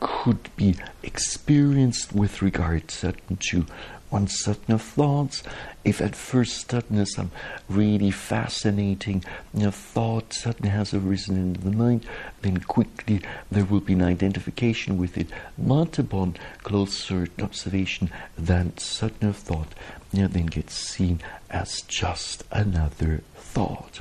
could 0.00 0.54
be 0.56 0.76
experienced 1.02 2.14
with 2.14 2.40
regard 2.42 2.88
to 2.88 3.66
one 4.08 4.26
certain 4.26 4.78
thoughts. 4.78 5.42
If 5.84 6.00
at 6.00 6.16
first 6.16 6.70
suddenly 6.70 7.04
some 7.04 7.30
really 7.68 8.10
fascinating 8.10 9.24
you 9.54 9.64
know, 9.64 9.70
thought 9.70 10.32
suddenly 10.32 10.70
has 10.70 10.92
arisen 10.92 11.36
in 11.36 11.52
the 11.52 11.70
mind, 11.70 12.06
then 12.42 12.58
quickly 12.58 13.20
there 13.50 13.64
will 13.64 13.80
be 13.80 13.92
an 13.92 14.02
identification 14.02 14.98
with 14.98 15.16
it. 15.16 15.28
But 15.56 15.98
upon 15.98 16.36
closer 16.62 17.28
observation, 17.40 18.10
that 18.36 18.80
certain 18.80 19.32
thought 19.32 19.74
you 20.12 20.22
know, 20.22 20.28
then 20.28 20.46
gets 20.46 20.74
seen 20.74 21.20
as 21.50 21.82
just 21.82 22.42
another 22.50 23.22
thought. 23.36 24.00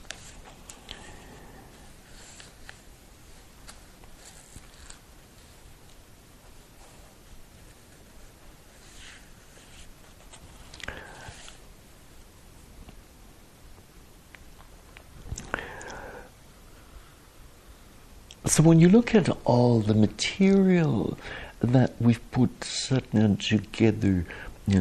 So 18.49 18.63
when 18.63 18.79
you 18.79 18.89
look 18.89 19.13
at 19.13 19.29
all 19.45 19.79
the 19.79 19.93
material 19.93 21.19
that 21.59 21.93
we've 21.99 22.31
put 22.31 22.63
certain 22.63 23.37
together 23.37 24.25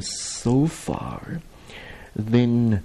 so 0.01 0.67
far, 0.67 1.43
then 2.17 2.83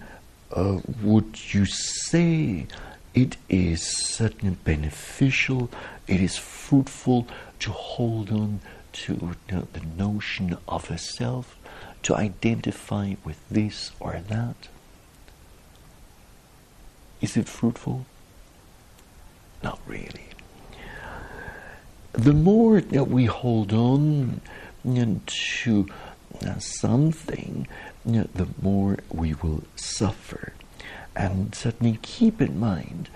uh, 0.51 0.81
would 1.01 1.53
you 1.53 1.65
say 1.65 2.67
it 3.13 3.37
is 3.47 3.81
certainly 3.81 4.57
beneficial, 4.65 5.69
it 6.05 6.19
is 6.19 6.37
fruitful 6.37 7.27
to 7.59 7.71
hold 7.71 8.29
on 8.29 8.59
to 8.91 9.13
you 9.13 9.55
know, 9.55 9.67
the 9.71 9.85
notion 9.97 10.57
of 10.67 10.91
a 10.91 10.97
self, 10.97 11.55
to 12.03 12.13
identify 12.13 13.15
with 13.23 13.37
this 13.49 13.91
or 14.01 14.21
that? 14.27 14.67
Is 17.21 17.37
it 17.37 17.47
fruitful? 17.47 18.05
Not 19.63 19.79
really 19.87 20.32
the 22.13 22.33
more 22.33 22.79
that 22.79 23.05
we 23.05 23.25
hold 23.25 23.73
on 23.73 24.39
uh, 24.87 25.05
to 25.25 25.87
uh, 26.45 26.57
something, 26.59 27.67
uh, 28.07 28.23
the 28.33 28.47
more 28.61 28.99
we 29.11 29.33
will 29.35 29.63
suffer. 29.75 30.53
And 31.15 31.53
certainly 31.53 31.99
keep 32.01 32.41
in 32.41 32.59
mind, 32.59 33.09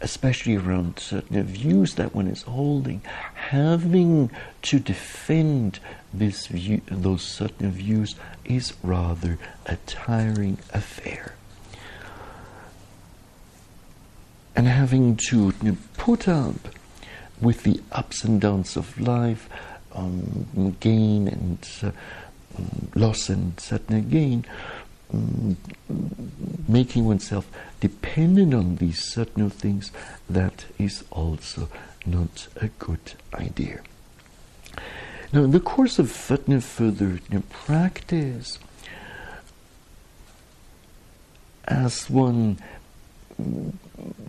especially 0.00 0.56
around 0.56 0.98
certain 0.98 1.42
views 1.42 1.94
that 1.94 2.14
one 2.14 2.26
is 2.26 2.42
holding, 2.42 3.02
having 3.34 4.30
to 4.62 4.78
defend 4.78 5.80
this 6.12 6.46
view, 6.46 6.82
those 6.86 7.22
certain 7.22 7.70
views 7.70 8.14
is 8.44 8.74
rather 8.82 9.38
a 9.66 9.76
tiring 9.86 10.58
affair. 10.72 11.34
And 14.56 14.68
having 14.68 15.16
to 15.28 15.52
put 15.96 16.28
up 16.28 16.56
with 17.40 17.62
the 17.62 17.80
ups 17.92 18.24
and 18.24 18.40
downs 18.40 18.76
of 18.76 18.98
life, 19.00 19.48
um, 19.92 20.76
gain 20.80 21.28
and 21.28 21.68
uh, 21.82 21.90
loss 22.94 23.28
and 23.28 23.58
certain 23.60 24.08
gain, 24.08 24.44
um, 25.12 25.56
making 26.68 27.04
oneself 27.04 27.48
dependent 27.80 28.54
on 28.54 28.76
these 28.76 29.04
certain 29.04 29.50
things, 29.50 29.92
that 30.28 30.64
is 30.78 31.04
also 31.10 31.68
not 32.06 32.48
a 32.56 32.68
good 32.78 33.14
idea. 33.34 33.80
Now, 35.32 35.44
in 35.44 35.50
the 35.50 35.60
course 35.60 35.98
of 35.98 36.10
further 36.60 37.18
practice, 37.50 38.58
as 41.66 42.08
one 42.08 42.58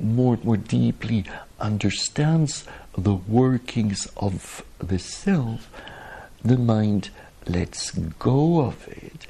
more 0.01 0.33
and 0.33 0.43
more 0.45 0.57
deeply 0.57 1.25
understands 1.59 2.65
the 2.97 3.15
workings 3.15 4.07
of 4.17 4.63
the 4.79 4.99
self, 4.99 5.69
the 6.43 6.57
mind 6.57 7.09
lets 7.47 7.91
go 7.91 8.61
of 8.61 8.87
it. 8.87 9.27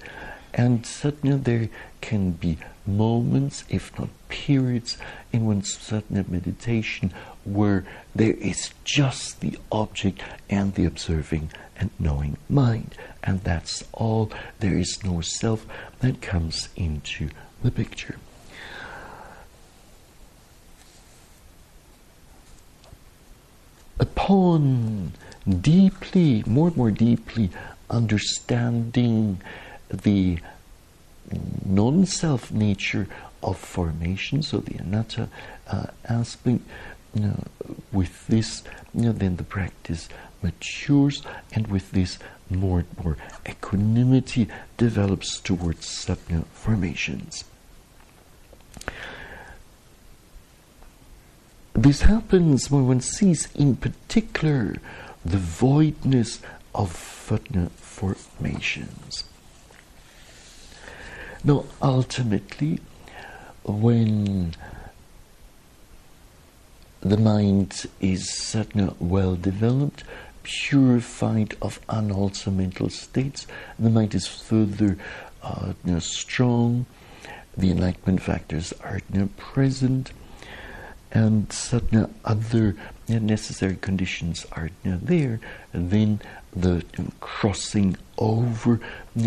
And 0.53 0.85
suddenly 0.85 1.37
there 1.37 1.69
can 2.01 2.31
be 2.31 2.57
moments, 2.85 3.65
if 3.69 3.97
not 3.99 4.09
periods, 4.29 4.97
in 5.33 5.45
one's 5.45 5.77
certain 5.77 6.23
meditation 6.29 7.13
where 7.43 7.85
there 8.13 8.33
is 8.33 8.71
just 8.83 9.41
the 9.41 9.57
object 9.71 10.21
and 10.49 10.73
the 10.75 10.85
observing 10.85 11.51
and 11.77 11.89
knowing 11.99 12.37
mind. 12.47 12.95
And 13.23 13.41
that's 13.41 13.83
all. 13.91 14.31
There 14.59 14.77
is 14.77 15.03
no 15.03 15.21
self 15.21 15.65
that 15.99 16.21
comes 16.21 16.69
into 16.75 17.29
the 17.63 17.71
picture. 17.71 18.17
Upon 23.99 25.13
deeply, 25.61 26.43
more 26.45 26.67
and 26.67 26.77
more 26.77 26.91
deeply 26.91 27.49
understanding 27.89 29.41
the 29.89 30.39
non 31.65 32.05
self 32.05 32.51
nature 32.51 33.07
of 33.43 33.57
formation, 33.57 34.41
so 34.41 34.59
the 34.59 34.75
anatta 34.79 35.29
uh, 35.67 35.87
aspect, 36.09 36.61
you 37.13 37.21
know, 37.21 37.43
with 37.91 38.27
this, 38.27 38.63
you 38.93 39.03
know, 39.03 39.11
then 39.11 39.35
the 39.35 39.43
practice 39.43 40.09
matures, 40.41 41.23
and 41.53 41.67
with 41.67 41.91
this, 41.91 42.17
more 42.49 42.79
and 42.79 43.03
more 43.03 43.17
equanimity 43.47 44.47
develops 44.77 45.39
towards 45.39 45.85
sapna 45.87 46.45
formations. 46.47 47.43
This 51.75 52.03
happens 52.03 52.71
when 52.71 52.87
one 52.87 53.01
sees 53.01 53.53
in 53.53 53.75
particular 53.75 54.77
the 55.25 55.37
voidness 55.37 56.39
of 56.73 56.89
formations. 57.75 59.25
Now, 61.43 61.65
ultimately, 61.81 62.79
when 63.65 64.55
the 67.01 67.17
mind 67.17 67.87
is 67.99 68.29
certainly 68.31 68.95
well 68.97 69.35
developed, 69.35 70.05
purified 70.43 71.57
of 71.61 71.81
unwholesome 71.89 72.55
mental 72.55 72.89
states, 72.89 73.47
the 73.77 73.89
mind 73.89 74.15
is 74.15 74.27
further 74.27 74.97
uh, 75.43 75.73
strong, 75.99 76.85
the 77.57 77.71
enlightenment 77.71 78.21
factors 78.21 78.71
are 78.81 79.01
present 79.35 80.13
and 81.11 81.51
certain 81.51 82.13
other 82.25 82.75
necessary 83.07 83.77
conditions 83.77 84.45
are 84.51 84.69
there, 84.83 85.39
then 85.73 86.19
the 86.55 86.83
crossing 87.19 87.97
over 88.17 88.79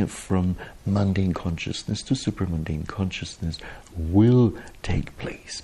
from 0.07 0.57
mundane 0.87 1.35
consciousness 1.35 2.03
to 2.03 2.14
supramundane 2.14 2.87
consciousness 2.87 3.59
will 3.97 4.55
take 4.83 5.16
place. 5.18 5.62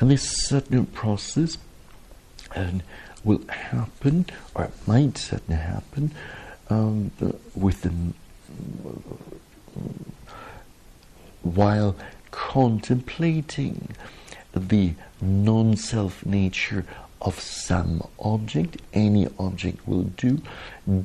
And 0.00 0.10
this 0.10 0.22
certain 0.46 0.86
process 0.86 1.58
and 2.54 2.82
will 3.24 3.42
happen, 3.48 4.26
or 4.54 4.70
might 4.86 5.18
certainly 5.18 5.60
happen, 5.60 6.12
um, 6.70 7.10
with 7.54 7.82
the, 7.82 7.90
while 11.42 11.96
contemplating 12.30 13.94
the 14.52 14.94
non 15.20 15.76
self 15.76 16.24
nature 16.24 16.84
of 17.20 17.40
some 17.40 18.06
object, 18.20 18.76
any 18.92 19.26
object 19.38 19.86
will 19.86 20.04
do, 20.04 20.40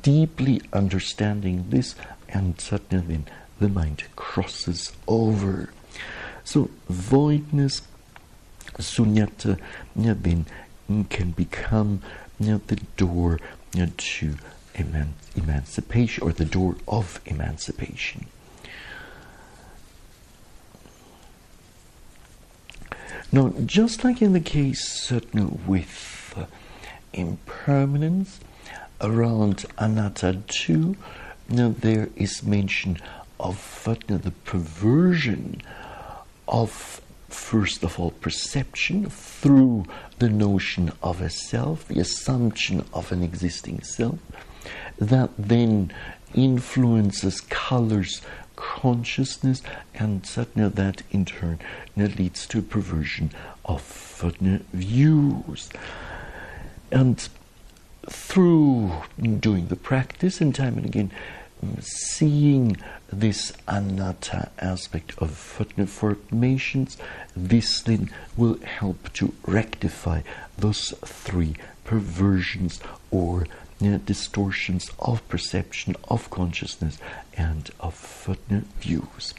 deeply 0.02 0.62
understanding 0.72 1.66
this, 1.70 1.96
and 2.30 2.60
suddenly 2.60 3.16
then 3.16 3.26
the 3.60 3.70
mind 3.70 4.04
crosses 4.16 4.92
over. 5.08 5.72
So, 6.44 6.70
voidness, 6.90 7.82
sunyata, 8.78 9.60
then 9.96 10.46
can 11.10 11.32
become 11.32 12.02
the 12.40 12.80
door 12.98 13.40
to 13.98 14.36
eman- 14.76 15.14
emancipation 15.36 16.24
or 16.24 16.32
the 16.34 16.46
door 16.46 16.76
of 16.88 17.20
emancipation. 17.26 18.26
Now, 23.34 23.52
just 23.66 24.04
like 24.04 24.22
in 24.22 24.34
the 24.34 24.40
case 24.40 25.12
with 25.66 26.36
uh, 26.38 26.46
impermanence 27.14 28.40
around 29.02 29.66
anatta 29.80 30.44
too, 30.46 30.96
now 31.50 31.74
there 31.76 32.10
is 32.16 32.44
mention 32.44 33.00
of 33.40 33.88
uh, 33.88 33.96
the 34.06 34.30
perversion 34.46 35.64
of 36.48 37.02
first 37.28 37.84
of 37.84 38.00
all 38.00 38.12
perception 38.12 39.10
through 39.10 39.86
the 40.20 40.30
notion 40.30 40.92
of 41.02 41.20
a 41.20 41.32
self, 41.32 41.88
the 41.88 42.00
assumption 42.00 42.86
of 42.94 43.12
an 43.12 43.24
existing 43.24 43.82
self, 43.82 44.20
that 45.00 45.32
then 45.40 45.92
influences, 46.36 47.42
colors 47.42 48.22
consciousness, 48.56 49.62
and 49.94 50.24
satna 50.24 50.74
that 50.74 51.04
in 51.12 51.26
turn 51.26 51.60
leads 52.18 52.46
to 52.48 52.62
perversion 52.62 53.32
of 53.66 53.82
views. 54.74 55.70
And 56.92 57.28
through 58.10 58.92
doing 59.40 59.68
the 59.68 59.76
practice 59.76 60.42
and 60.42 60.54
time 60.54 60.78
and 60.78 60.86
again, 60.86 61.12
seeing 61.80 62.78
this 63.12 63.54
anatta 63.68 64.52
aspect 64.60 65.14
of 65.18 65.32
formations, 65.32 66.98
this 67.36 67.82
then 67.82 68.12
will 68.36 68.60
help 68.60 69.14
to 69.14 69.34
rectify 69.46 70.22
those 70.58 70.94
three 71.06 71.56
perversions 71.84 72.80
or 73.12 73.48
distortions 74.06 74.90
of 75.00 75.28
perception, 75.28 75.96
of 76.10 76.30
consciousness, 76.30 76.98
and 77.36 77.70
of 77.80 78.26
uh, 78.30 78.60
views. 78.80 79.34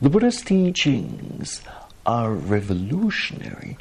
The 0.00 0.10
Buddha's 0.10 0.42
teachings 0.42 1.62
are 2.04 2.32
revolutionary 2.32 3.78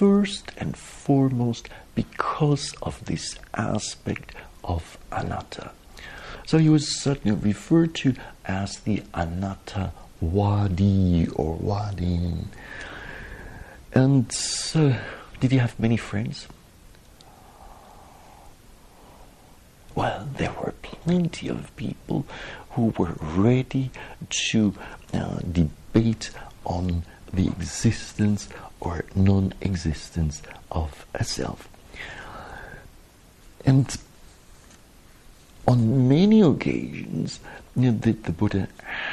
first 0.00 0.50
and 0.56 0.74
foremost 0.78 1.68
because 1.94 2.72
of 2.80 3.04
this 3.04 3.38
aspect 3.52 4.34
of 4.64 4.96
anatta. 5.12 5.72
So 6.46 6.56
he 6.56 6.70
was 6.70 7.02
certainly 7.02 7.36
referred 7.36 7.94
to 7.96 8.14
as 8.46 8.78
the 8.80 9.02
anatta 9.12 9.92
wadi 10.22 11.28
or 11.34 11.54
wadin. 11.56 12.48
And 13.92 14.34
uh, 14.74 14.96
did 15.38 15.52
he 15.52 15.58
have 15.58 15.78
many 15.78 15.98
friends? 15.98 16.48
Well, 19.94 20.26
there 20.38 20.54
were 20.62 20.72
plenty 20.80 21.48
of 21.48 21.76
people 21.76 22.24
who 22.70 22.94
were 22.96 23.16
ready 23.20 23.90
to 24.48 24.72
uh, 25.12 25.40
debate 25.40 26.30
on 26.64 27.02
the 27.32 27.46
existence 27.46 28.48
or 28.80 29.04
non 29.14 29.52
existence 29.60 30.42
of 30.70 31.06
a 31.14 31.24
self. 31.24 31.68
And 33.64 33.96
on 35.68 36.08
many 36.08 36.40
occasions, 36.40 37.40
you 37.76 37.92
know, 37.92 37.98
the, 37.98 38.12
the, 38.12 38.32
Buddha 38.32 38.68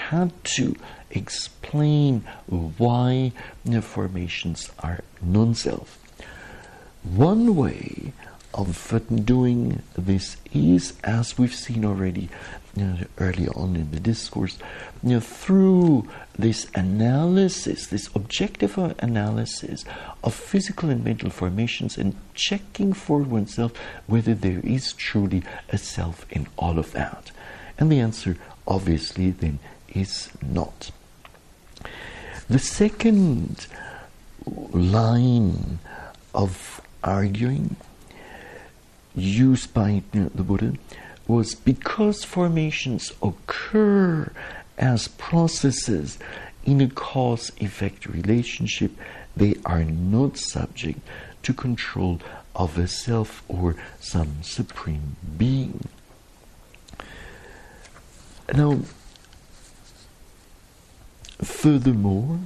had 0.10 0.32
to 0.56 0.76
explain 1.12 2.22
why 2.48 3.32
you 3.64 3.72
know, 3.72 3.82
formations 3.82 4.72
are 4.80 5.02
non 5.22 5.54
self. 5.54 6.00
One 7.04 7.56
way 7.56 8.14
of 8.58 9.02
doing 9.24 9.84
this 9.96 10.38
is, 10.52 10.94
as 11.04 11.38
we've 11.38 11.54
seen 11.54 11.86
already 11.86 12.28
you 12.76 12.84
know, 12.86 12.98
early 13.20 13.48
on 13.50 13.76
in 13.76 13.92
the 13.92 14.00
discourse, 14.00 14.58
you 15.04 15.12
know, 15.12 15.20
through 15.20 16.08
this 16.38 16.68
analysis, 16.74 17.88
this 17.88 18.10
objective 18.16 18.78
analysis 19.00 19.86
of 20.24 20.34
physical 20.34 20.90
and 20.90 21.04
mental 21.04 21.30
formations, 21.30 21.98
and 21.98 22.16
checking 22.34 22.94
for 22.94 23.20
oneself 23.20 23.72
whether 24.08 24.34
there 24.34 24.60
is 24.64 24.94
truly 24.94 25.44
a 25.70 25.78
self 25.78 26.26
in 26.32 26.48
all 26.58 26.80
of 26.80 26.92
that. 26.94 27.32
And 27.78 27.92
the 27.92 28.00
answer, 28.00 28.38
obviously, 28.68 29.32
then 29.32 29.60
is 29.90 30.30
not. 30.42 30.90
The 32.50 32.60
second 32.60 33.68
line 34.46 35.80
of 36.34 36.82
arguing 37.04 37.76
used 39.18 39.74
by 39.74 40.04
the 40.14 40.44
Buddha 40.44 40.74
was 41.28 41.56
because 41.56 42.24
formations 42.24 43.12
occur 43.22 44.32
as 44.78 45.08
processes 45.08 46.20
in 46.64 46.80
a 46.82 46.88
cause 46.88 47.52
effect 47.60 48.06
relationship, 48.06 48.92
they 49.36 49.56
are 49.66 49.84
not 49.84 50.38
subject 50.38 51.00
to 51.44 51.54
control 51.54 52.20
of 52.56 52.78
a 52.78 52.88
self 52.88 53.44
or 53.48 53.76
some 54.00 54.42
supreme 54.42 55.16
being. 55.38 55.88
Now, 58.54 58.80
furthermore, 61.42 62.40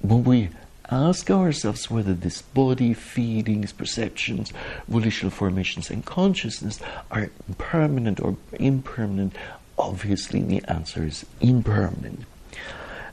when 0.00 0.24
we 0.24 0.50
ask 0.90 1.30
ourselves 1.30 1.90
whether 1.90 2.14
this 2.14 2.42
body, 2.42 2.94
feelings, 2.94 3.72
perceptions, 3.72 4.52
volitional 4.88 5.30
formations, 5.30 5.90
and 5.90 6.04
consciousness 6.04 6.80
are 7.10 7.30
permanent 7.58 8.20
or 8.20 8.36
impermanent, 8.54 9.34
obviously 9.78 10.42
the 10.42 10.62
answer 10.68 11.04
is 11.04 11.24
impermanent. 11.40 12.24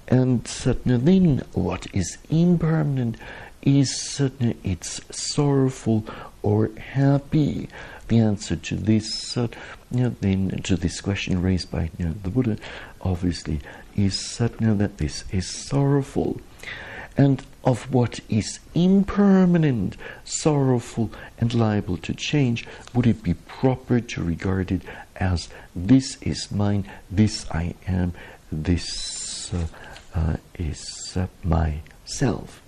And 0.08 0.46
certainly, 0.48 0.98
then 0.98 1.44
what 1.54 1.88
is 1.94 2.18
impermanent 2.30 3.16
is 3.62 3.96
certainly 3.96 4.58
it's 4.64 5.00
sorrowful 5.10 6.06
or 6.42 6.72
happy. 6.78 7.70
The 8.08 8.20
answer 8.20 8.58
to 8.58 8.76
this, 8.76 9.38
uh, 9.38 9.48
you 9.90 10.04
know, 10.04 10.16
then 10.20 10.50
to 10.64 10.76
this 10.76 11.00
question 11.00 11.42
raised 11.42 11.72
by 11.72 11.92
you 11.98 12.08
know, 12.08 12.16
the 12.24 12.30
Buddha, 12.30 12.58
obviously, 13.02 13.62
is 13.96 14.20
certainly 14.20 14.76
that 14.78 14.98
this 14.98 15.24
is 15.32 15.48
sorrowful 15.48 16.42
and 17.18 17.44
of 17.64 17.94
what 17.94 18.20
is 18.30 18.60
impermanent, 18.74 19.98
sorrowful, 20.24 21.12
and 21.38 21.54
liable 21.54 21.98
to 21.98 22.14
change, 22.14 22.66
would 22.94 23.06
it 23.06 23.22
be 23.22 23.34
proper 23.34 24.00
to 24.00 24.24
regard 24.24 24.72
it 24.72 24.82
as 25.18 25.50
this 25.76 26.18
is 26.22 26.52
mine, 26.52 26.90
this 27.10 27.46
I 27.52 27.76
am, 27.88 28.14
this 28.52 29.54
uh, 29.54 29.68
uh, 30.16 30.38
is 30.58 31.16
uh, 31.16 31.28
myself? 31.44 32.62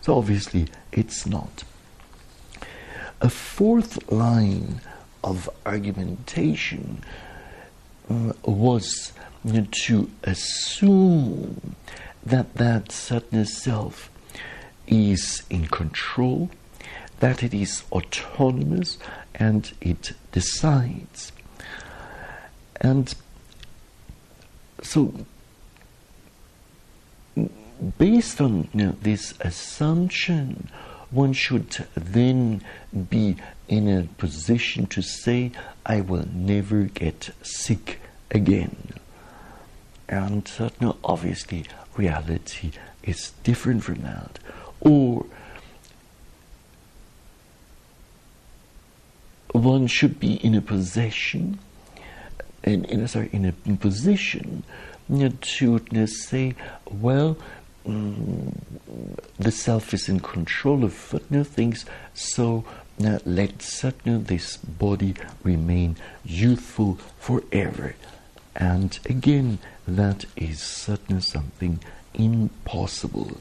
So 0.00 0.16
obviously 0.16 0.68
it's 0.92 1.26
not. 1.26 1.64
A 3.20 3.30
fourth 3.30 4.10
line 4.10 4.80
of 5.24 5.48
argumentation 5.64 7.02
uh, 8.10 8.32
was 8.44 9.12
to 9.86 10.10
assume 10.24 11.76
that 12.26 12.54
that 12.54 12.90
sadness 12.90 13.56
self 13.56 14.10
is 14.86 15.42
in 15.48 15.66
control, 15.68 16.50
that 17.20 17.42
it 17.42 17.54
is 17.54 17.84
autonomous 17.92 18.98
and 19.34 19.72
it 19.80 20.12
decides. 20.32 21.32
And 22.80 23.14
so, 24.82 25.14
based 27.98 28.40
on 28.40 28.68
you 28.74 28.86
know, 28.86 28.96
this 29.00 29.34
assumption, 29.40 30.68
one 31.10 31.32
should 31.32 31.86
then 31.94 32.62
be 33.08 33.36
in 33.68 33.88
a 33.88 34.02
position 34.18 34.86
to 34.86 35.02
say, 35.02 35.52
I 35.84 36.00
will 36.00 36.26
never 36.32 36.82
get 36.82 37.30
sick 37.42 38.00
again. 38.30 38.94
And 40.08 40.50
uh, 40.58 40.70
no, 40.80 40.96
obviously, 41.04 41.64
reality 41.96 42.72
is 43.02 43.32
different 43.42 43.84
from 43.84 44.02
that. 44.02 44.38
Or 44.80 45.26
one 49.52 49.86
should 49.86 50.20
be 50.20 50.34
in 50.34 50.54
a 50.54 50.60
possession, 50.60 51.58
in, 52.62 52.84
in 52.86 53.06
sorry, 53.08 53.30
in 53.32 53.44
a 53.44 53.52
position 53.76 54.64
to 55.08 56.06
say, 56.06 56.54
well, 56.90 57.36
mm, 57.86 58.52
the 59.38 59.50
self 59.50 59.94
is 59.94 60.08
in 60.08 60.20
control 60.20 60.84
of 60.84 61.14
uh, 61.14 61.44
things, 61.44 61.84
so 62.14 62.64
uh, 63.04 63.18
let 63.24 63.84
uh, 63.84 63.92
this 64.04 64.56
body 64.56 65.14
remain 65.42 65.96
youthful 66.24 66.98
forever. 67.18 67.94
And 68.58 68.98
again, 69.04 69.58
that 69.86 70.24
is 70.34 70.60
certainly 70.60 71.20
something 71.20 71.78
impossible. 72.14 73.36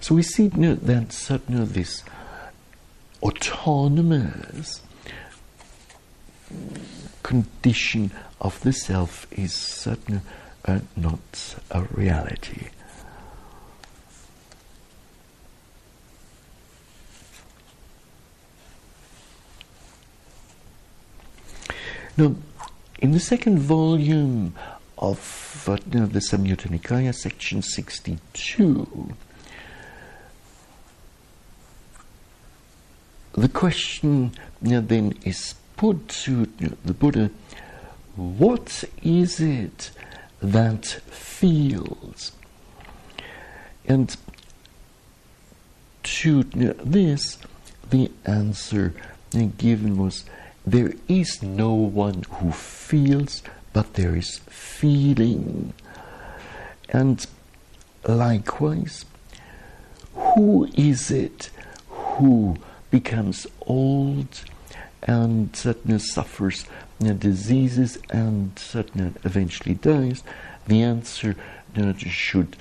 So 0.00 0.14
we 0.14 0.22
see 0.22 0.44
you 0.44 0.50
know, 0.56 0.74
that 0.74 1.12
certainly 1.12 1.64
this 1.64 2.02
autonomous 3.22 4.82
condition 7.22 8.10
of 8.40 8.60
the 8.60 8.72
self 8.74 9.26
is 9.30 9.54
certainly 9.54 10.20
uh, 10.64 10.80
not 10.96 11.56
a 11.70 11.82
reality. 11.82 12.68
Now, 22.16 22.34
in 22.98 23.12
the 23.12 23.20
second 23.20 23.58
volume 23.58 24.54
of 24.98 25.64
uh, 25.66 25.76
the 25.86 26.20
Samyutta 26.20 26.68
Nikaya, 26.68 27.14
section 27.14 27.62
62, 27.62 29.14
the 33.32 33.48
question 33.48 34.32
then 34.60 35.14
is 35.24 35.54
put 35.76 36.08
to 36.08 36.44
the 36.84 36.92
Buddha 36.92 37.30
what 38.16 38.84
is 39.02 39.40
it 39.40 39.90
that 40.40 40.86
feels? 40.86 42.32
And 43.86 44.16
to 46.02 46.42
this, 46.44 47.38
the 47.88 48.10
answer 48.24 48.94
given 49.58 49.96
was 49.96 50.24
there 50.66 50.92
is 51.08 51.42
no 51.42 51.72
one 51.72 52.24
who 52.30 52.52
feels, 52.52 53.42
but 53.72 53.94
there 53.94 54.16
is 54.16 54.38
feeling. 54.48 55.72
And 56.88 57.24
likewise, 58.06 59.04
who 60.14 60.68
is 60.74 61.10
it 61.10 61.50
who 61.88 62.56
becomes 62.90 63.46
old 63.62 64.42
and 65.02 65.54
certainly 65.54 65.98
suffers 65.98 66.66
diseases 67.00 67.98
and 68.10 68.58
certainly 68.58 69.12
eventually 69.24 69.74
dies, 69.74 70.22
the 70.66 70.82
answer 70.82 71.34
should 71.96 72.56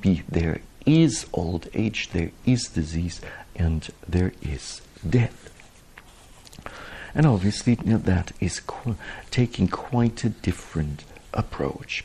be 0.00 0.22
there 0.28 0.60
is 0.86 1.26
old 1.32 1.68
age, 1.74 2.10
there 2.10 2.30
is 2.46 2.68
disease, 2.68 3.20
and 3.56 3.88
there 4.08 4.32
is 4.42 4.80
death. 5.08 5.50
And 7.14 7.26
obviously, 7.26 7.78
you 7.84 7.92
know, 7.92 7.98
that 7.98 8.32
is 8.40 8.60
qu- 8.60 8.96
taking 9.30 9.68
quite 9.68 10.22
a 10.24 10.28
different 10.28 11.04
approach. 11.34 12.04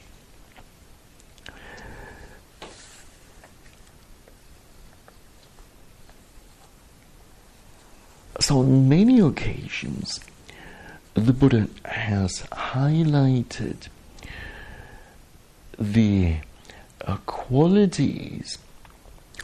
So, 8.40 8.60
on 8.60 8.90
many 8.90 9.20
occasions, 9.20 10.20
the 11.16 11.32
Buddha 11.32 11.70
has 11.86 12.42
highlighted 12.52 13.88
the 15.80 16.36
uh, 17.06 17.18
qualities 17.26 18.58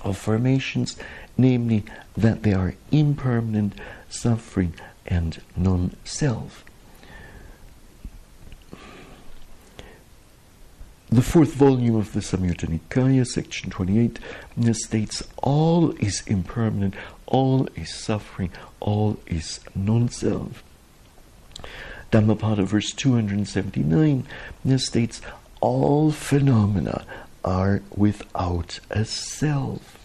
of 0.03 0.17
formations, 0.17 0.97
namely 1.37 1.85
that 2.17 2.43
they 2.43 2.53
are 2.53 2.75
impermanent, 2.91 3.73
suffering, 4.09 4.73
and 5.05 5.41
non 5.55 5.95
self. 6.03 6.65
The 11.09 11.21
fourth 11.21 11.53
volume 11.53 11.95
of 11.95 12.11
the 12.11 12.19
Samyutta 12.19 12.67
Nikaya, 12.67 13.25
section 13.25 13.69
28, 13.69 14.19
states 14.73 15.23
all 15.37 15.91
is 15.97 16.21
impermanent, 16.27 16.95
all 17.27 17.67
is 17.75 17.93
suffering, 17.93 18.51
all 18.81 19.17
is 19.25 19.61
non 19.73 20.09
self. 20.09 20.63
Dhammapada, 22.11 22.63
verse 22.63 22.91
279, 22.91 24.27
states 24.85 25.21
all 25.61 26.11
phenomena 26.11 27.05
are 27.43 27.81
without 27.95 28.79
a 28.89 29.05
self. 29.05 29.97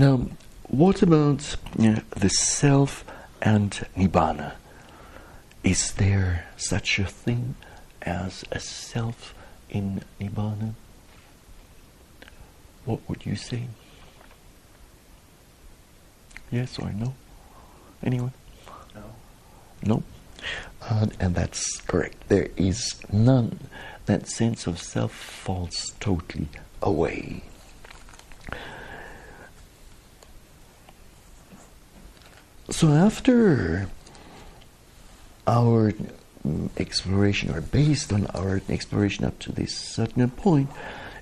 Now, 0.00 0.28
what 0.68 0.99
about 1.12 1.56
you 1.76 1.90
know, 1.90 2.02
the 2.10 2.28
self 2.28 3.04
and 3.42 3.72
nibbana? 3.96 4.52
Is 5.64 5.92
there 5.94 6.46
such 6.56 7.00
a 7.00 7.04
thing 7.04 7.56
as 8.02 8.44
a 8.52 8.60
self 8.60 9.34
in 9.68 10.02
nibbana? 10.20 10.74
What 12.84 13.00
would 13.08 13.26
you 13.26 13.34
say? 13.34 13.64
Yes 16.52 16.78
or 16.78 16.92
no? 16.92 17.14
Anyone? 18.04 18.32
No. 18.94 19.02
No? 19.82 20.02
Uh, 20.80 21.06
and 21.18 21.34
that's 21.34 21.80
correct. 21.88 22.28
There 22.28 22.50
is 22.56 22.94
none. 23.12 23.58
That 24.06 24.28
sense 24.28 24.68
of 24.68 24.80
self 24.80 25.12
falls 25.12 25.92
totally 25.98 26.48
away. 26.80 27.42
So 32.70 32.88
after 32.92 33.88
our 35.46 35.92
exploration, 36.76 37.50
or 37.54 37.60
based 37.60 38.12
on 38.12 38.26
our 38.28 38.62
exploration 38.68 39.24
up 39.24 39.38
to 39.40 39.52
this 39.52 39.76
certain 39.76 40.30
point, 40.30 40.70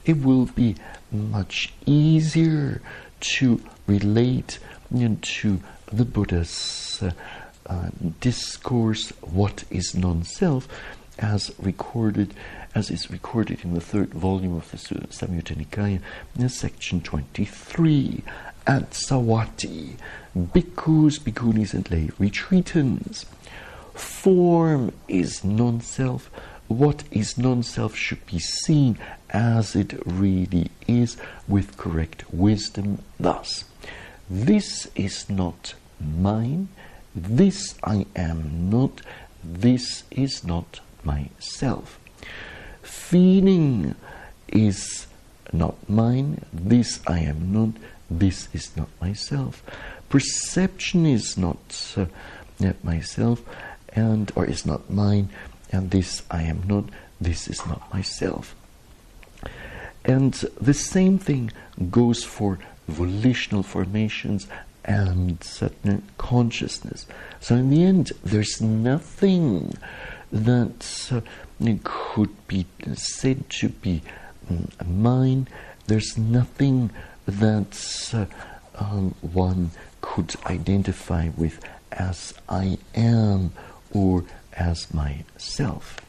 it 0.04 0.22
will 0.22 0.46
be 0.46 0.76
much 1.10 1.72
easier 1.86 2.82
to 3.20 3.60
relate 3.86 4.58
to 5.22 5.60
the 5.90 6.04
Buddha's 6.04 7.02
uh, 7.02 7.10
uh, 7.66 7.90
discourse, 8.20 9.10
what 9.22 9.64
is 9.70 9.94
non-self, 9.94 10.68
as 11.18 11.50
recorded, 11.58 12.34
as 12.74 12.90
is 12.90 13.10
recorded 13.10 13.64
in 13.64 13.74
the 13.74 13.80
third 13.80 14.12
volume 14.14 14.54
of 14.54 14.70
the 14.70 14.76
Samyutta 14.76 15.56
Nikaya, 15.56 16.00
section 16.50 17.00
23, 17.00 18.22
at 18.68 18.90
Savatthi, 18.90 19.96
bhikkhus, 20.36 21.18
bhikkhunis, 21.18 21.72
and 21.72 21.90
lay 21.90 22.08
retreatants. 22.20 23.24
Form 23.94 24.92
is 25.08 25.42
non 25.42 25.80
self. 25.80 26.30
What 26.68 27.02
is 27.10 27.38
non 27.38 27.62
self 27.62 27.96
should 27.96 28.24
be 28.26 28.38
seen 28.38 28.98
as 29.30 29.74
it 29.74 29.94
really 30.06 30.70
is 30.86 31.16
with 31.48 31.78
correct 31.78 32.24
wisdom. 32.32 33.02
Thus, 33.18 33.64
this 34.28 34.88
is 34.94 35.30
not 35.30 35.74
mine, 35.98 36.68
this 37.14 37.74
I 37.82 38.04
am 38.14 38.68
not, 38.68 39.00
this 39.42 40.04
is 40.10 40.44
not 40.44 40.80
myself. 41.02 41.98
Feeling 42.82 43.94
is 44.48 45.06
not 45.52 45.76
mine, 45.88 46.44
this 46.52 47.00
I 47.06 47.20
am 47.20 47.52
not, 47.52 47.70
this 48.10 48.48
is 48.52 48.76
not 48.76 48.88
myself. 49.00 49.62
Perception 50.08 51.06
is 51.06 51.36
not 51.36 51.94
uh, 51.96 52.06
myself, 52.82 53.42
and 53.90 54.32
or 54.34 54.46
is 54.46 54.64
not 54.64 54.90
mine, 54.90 55.28
and 55.70 55.90
this 55.90 56.22
I 56.30 56.42
am 56.42 56.62
not, 56.66 56.84
this 57.20 57.48
is 57.48 57.66
not 57.66 57.92
myself. 57.92 58.54
And 60.04 60.32
the 60.60 60.74
same 60.74 61.18
thing 61.18 61.52
goes 61.90 62.24
for 62.24 62.58
volitional 62.88 63.62
formations 63.62 64.46
and 64.84 65.42
certain 65.44 66.02
consciousness. 66.16 67.06
So 67.40 67.54
in 67.54 67.68
the 67.68 67.84
end, 67.84 68.12
there's 68.24 68.60
nothing 68.62 69.74
that 70.32 71.10
uh, 71.12 71.20
could 71.84 72.46
be 72.46 72.66
said 72.94 73.48
to 73.50 73.68
be 73.68 74.02
um, 74.48 74.68
mine. 74.86 75.48
There's 75.86 76.16
nothing 76.16 76.90
that 77.28 78.10
uh, 78.14 78.24
um, 78.82 79.14
one 79.20 79.70
could 80.00 80.34
identify 80.46 81.28
with 81.36 81.62
as 81.92 82.32
I 82.48 82.78
am 82.94 83.52
or 83.92 84.24
as 84.54 84.92
myself. 84.94 86.00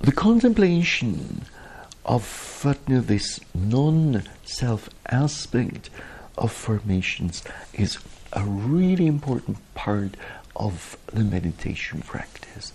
The 0.00 0.12
contemplation 0.12 1.44
of 2.04 2.62
uh, 2.64 2.74
this 2.86 3.40
non 3.54 4.22
self 4.44 4.90
aspect 5.06 5.88
of 6.36 6.52
formations 6.52 7.42
is 7.72 7.98
a 8.32 8.42
really 8.42 9.06
important 9.06 9.58
part 9.74 10.16
of 10.56 10.96
the 11.06 11.24
meditation 11.24 12.02
practice. 12.02 12.72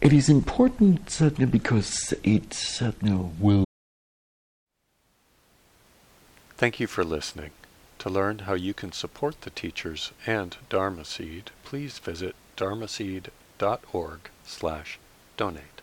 It 0.00 0.12
is 0.12 0.28
important 0.28 1.10
certainly 1.10 1.50
because 1.50 2.14
it 2.22 2.54
certainly 2.54 3.30
will. 3.38 3.64
Thank 6.56 6.80
you 6.80 6.86
for 6.86 7.04
listening. 7.04 7.50
To 8.00 8.08
learn 8.08 8.40
how 8.40 8.54
you 8.54 8.74
can 8.74 8.92
support 8.92 9.40
the 9.40 9.50
teachers 9.50 10.12
and 10.24 10.56
Dharma 10.68 11.04
Seed, 11.04 11.50
please 11.64 11.98
visit 11.98 12.36
dharma 12.56 12.86
dharmaseed.org 12.86 14.20
slash 14.44 14.98
donate. 15.36 15.77